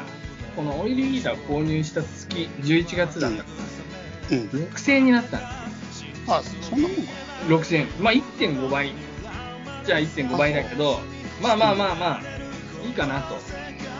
[0.55, 3.49] このオイルヒーターを購入した月、11月だったか
[4.32, 5.45] ら、うん6000円になったんで
[6.28, 7.05] あそんなもんかす
[7.49, 7.60] よ。
[7.60, 7.88] 6000円。
[7.99, 8.93] まあ1.5倍。
[9.86, 10.99] じゃあ1.5倍だけど、
[11.41, 12.22] まあまあまあまあ、
[12.86, 13.38] いいかなと。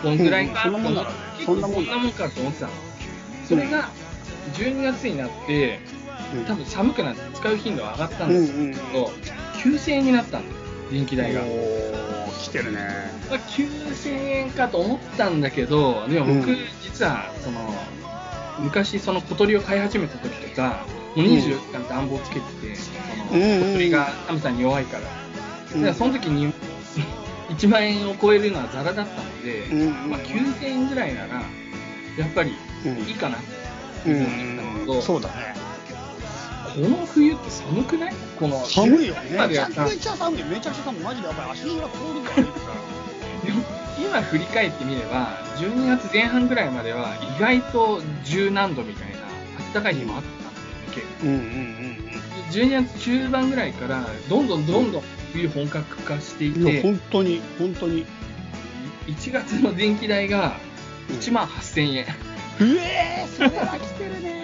[0.02, 1.04] こんぐらいかうんそんなもん
[1.36, 2.72] 結そんなもんかと思ってたの。
[3.48, 3.90] それが、
[4.54, 5.80] 12月になって、
[6.46, 9.12] 多分寒くなって使う頻度が上がったんですうんうんけど、
[9.62, 10.54] 9000円になったんだよ、
[10.92, 11.42] 電気代が。
[11.42, 11.90] おー
[12.40, 12.78] 来てるね。
[13.28, 16.56] まあ、9000円かと思ったんだけど、でも僕、うん。
[16.82, 17.60] 実はその
[18.60, 20.84] 昔、その小鳥を飼い始めた時とか、
[21.16, 22.90] もう24時間暖房つけてて、そ
[23.36, 25.02] の小鳥が寒さに弱いから、
[25.74, 25.80] うん。
[25.82, 26.52] だからその時に
[27.50, 29.66] 1万円を超えるのはザラだったので、
[30.08, 31.42] まあ、9000円ぐらいなら、
[32.18, 32.54] やっぱり
[32.86, 33.59] うんいいかな、うん
[34.06, 35.02] 思ったん。
[35.02, 35.54] そうだね。
[36.74, 38.14] この冬って寒くない？
[38.38, 40.44] この寒いよ今でやっためちゃくちゃ寒い。
[40.44, 41.02] めちゃくちゃ寒い。
[41.02, 42.46] マジでやっぱり足の裏凍るから。
[43.98, 49.18] 今振り返ってみれば、12月前半ぐらいまでは意外と十何度みたいな、
[49.74, 50.50] 暖かい日もあったんだよ
[50.94, 51.98] 結構うんうんうん。
[52.50, 58.06] 12月中盤ぐらいから、どんどんどんどん冬本格化していて、本当に本当に。
[59.06, 60.56] 1月の電気代が
[61.08, 62.06] 1万8000円。
[62.60, 64.40] うえーそれは来てるね。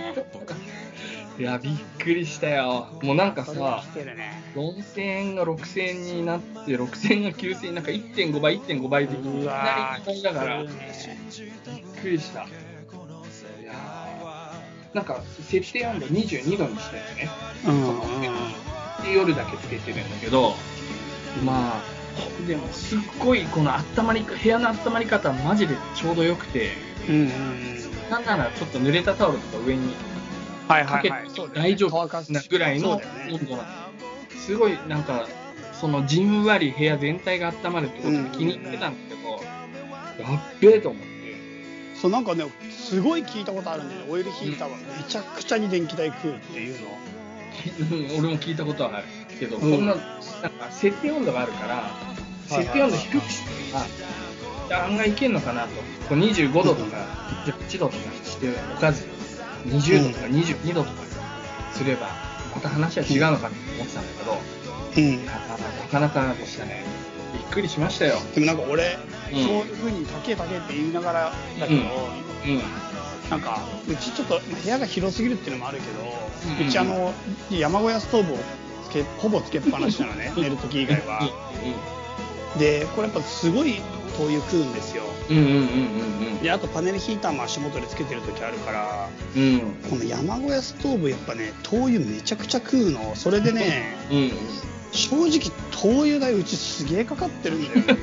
[1.38, 2.88] いや、びっくりしたよ。
[3.02, 4.42] もうなんかさね。
[4.54, 10.72] 4000円が6000円になって、6000円が9000円、なんか1.5倍、1.5倍でいきうなわりだから、びっ
[12.00, 12.40] くりした。
[12.40, 17.28] いやーなんか設定温度22度にしてるね。
[17.66, 17.74] うん。
[17.74, 18.00] うん。
[18.00, 18.22] うん。
[19.04, 20.54] で夜だけつけてるんだけど、
[21.44, 21.82] まあ、
[22.48, 26.72] でもすっごいこの温まり、部屋の温まり方はマジでちょうどよくて、
[27.10, 27.24] うんうんう
[27.74, 27.75] ん
[28.10, 29.94] なんならちょっと濡れたタオルとか上に
[30.68, 31.14] はいかけて
[31.54, 33.00] 大丈夫なぐらいの
[33.30, 33.68] 温度なの。
[34.36, 35.26] すごいなんか、
[35.72, 41.16] そのじんわり部屋全体が温まるってことで気に入ってたんだけど、やっべえと思って。
[42.00, 44.06] そうなんかねすごい聞いたことあるんだよね。
[44.08, 46.88] オイルヒーターはめちゃくちゃに電気代食うっていうの。
[46.88, 49.06] うん俺も聞いたことはある
[49.40, 49.62] けど、うん。
[49.62, 51.90] こんな、なんか設定温度があるから、
[52.46, 53.86] 設定温度低くしてあ
[54.70, 55.68] 案外いけんのかなと。
[56.08, 56.96] こう25度とか
[57.46, 59.06] 18度とかしておかず、
[59.66, 60.96] 20度とか22度とか
[61.72, 62.08] すれば、
[62.54, 64.56] また話は違うのかなと思ってたんだけど、
[64.96, 65.26] うん。
[65.26, 65.32] な
[65.90, 66.84] かなかでしたね。
[67.32, 68.16] びっくりしましたよ。
[68.34, 68.98] でもなんか俺、
[69.32, 69.44] うん。
[69.44, 72.60] そういうふうに高え高えって言いながらだけど、うん。
[73.30, 76.00] なんかうちちょっとまあ部屋が広すぎるっていうのもあるけど、
[76.60, 76.68] うん。
[76.68, 77.12] うちあの
[77.50, 78.38] 山小屋ストーブを
[78.88, 80.32] つけほぼつけっぱなしなのね。
[80.38, 81.28] 寝る時以外は、
[82.58, 83.80] でこれやっぱすごい
[84.16, 85.56] 灯油食うんですようんうんうんう
[86.38, 89.42] んであとパネルヒーターも足元でつけてる時あるからうん。
[89.42, 89.60] うん。
[89.90, 94.32] この山小屋ストーブやっぱね灯油めちゃくちゃ食うのそれでねうん。
[94.92, 97.96] 正直灯油代うちすげえかかってるんだよね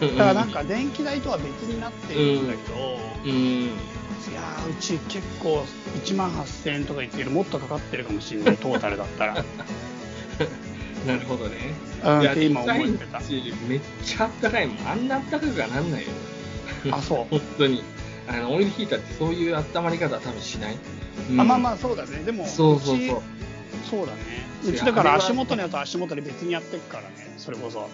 [0.00, 3.32] だからなんか電気代とは別になってるんだけど、うん。
[3.32, 5.64] いやーうち結構
[6.04, 9.34] 1万8000円とか言ってるもっとかかってるかもしれないトータルだったら
[11.06, 11.56] なるほどね。
[12.06, 12.22] うん。
[12.22, 13.20] いやって今思ってた。
[13.68, 14.88] めっちゃあったかいもん。
[14.88, 16.08] あんなあったかくはなんないよ。
[16.90, 17.26] あそう。
[17.30, 17.82] 本当に。
[18.28, 20.76] あの、オイルヒーターってそういう温まり方は多分しない。
[21.30, 21.40] うん。
[21.40, 22.18] あまあまあそうだね。
[22.24, 23.22] でもそうそうそう。
[23.84, 24.18] ちそうだね。
[24.64, 27.34] うちだから足元のやつは足元で別にやってくからね。
[27.36, 27.88] それこそ。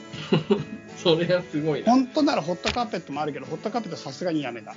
[0.96, 1.86] それはすごいな。
[1.86, 4.74] い本当ならホットカーペットもあるけどホットカーペットさすがにやめた。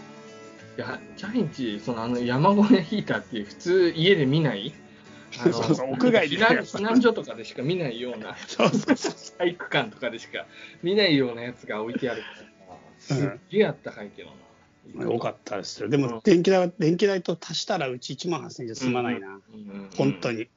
[0.77, 4.73] や、チャインチ、そのあの山小屋ヒーターって普通家で見ない。
[5.41, 5.91] あの そうそう。
[5.91, 10.45] 屋外で避難避難所とかでしか見ないような、そうそうそう体育館とかでしか
[10.83, 12.47] 見ないようなやつが置いてあるから、うん
[12.97, 14.29] すっげえあったかいけど
[14.95, 15.05] な。
[15.05, 15.89] よかったですよ。
[15.89, 19.39] でもうん電気代は電気代と足したらうち1万8000円じゃ済まないな、
[19.97, 20.47] 本当に。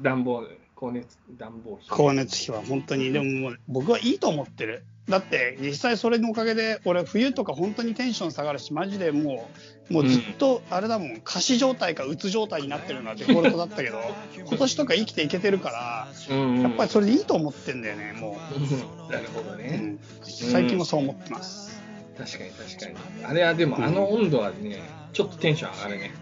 [0.00, 1.84] 暖房、光熱、暖房費。
[1.84, 3.12] 光熱費は本当に。
[3.12, 4.84] でももう僕はいいと思ってる。
[5.08, 14.00] だって実際それのおかげで俺冬とか本当にテンション下がるしマジでもうもうずっとあれだもん仮死状態かうつ状態になってるのはデフォルトだったけど
[14.36, 16.62] 今年とか生きていけてるからうんうん。
[16.62, 18.58] やっぱりそれでいいと思ってんだよねもう。
[18.58, 19.10] ん。
[19.10, 19.76] なるほどね。
[19.76, 21.80] ん、最近もそう思ってます、
[22.18, 22.86] 確かに確か
[23.20, 23.24] に。
[23.24, 23.84] あれはでも、うん。
[23.84, 24.80] あの温度はね、
[25.12, 26.12] ちょっとテンション上がるね。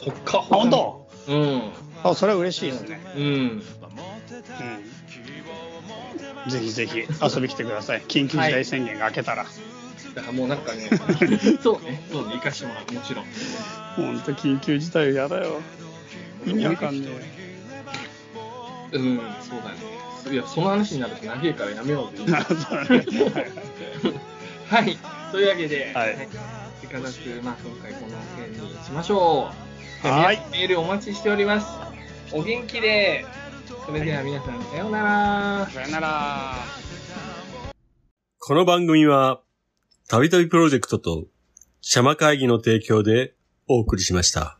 [0.00, 0.56] ほっかあほか。
[0.56, 1.08] 本当？
[1.28, 1.62] うん。
[2.02, 3.22] あそれは嬉しいですね、うん。
[3.24, 3.26] う
[6.48, 8.00] ん、ぜひぜひ遊び来てください。
[8.02, 9.46] 緊急事態宣言が明けたら、
[10.14, 10.88] だからもうなんかね
[11.62, 12.02] そうね。
[12.10, 13.24] そうね生かしてもらうもちろん。
[13.96, 15.60] 本当緊急事態やだよ。
[16.46, 17.08] 意味わかんね
[18.92, 18.96] え。
[18.96, 19.78] うんそうだね。
[20.30, 22.24] いやその話になると長いからやめようぜ。
[24.68, 24.98] はい。
[25.32, 26.28] というわけで、はい、
[26.82, 29.50] いかなく、まあ、今回この件にしましょ
[30.04, 30.08] う。
[30.08, 30.42] はい。
[30.50, 31.66] メールお待ちしております。
[32.32, 33.26] お元気で。
[33.84, 35.66] それでは皆さん、さようなら。
[35.70, 36.54] さようなら。
[38.38, 39.40] この番組は、
[40.12, 41.24] たびたびプロジェクトと、
[41.80, 43.32] シャマ会議の提供で
[43.66, 44.58] お送りしました。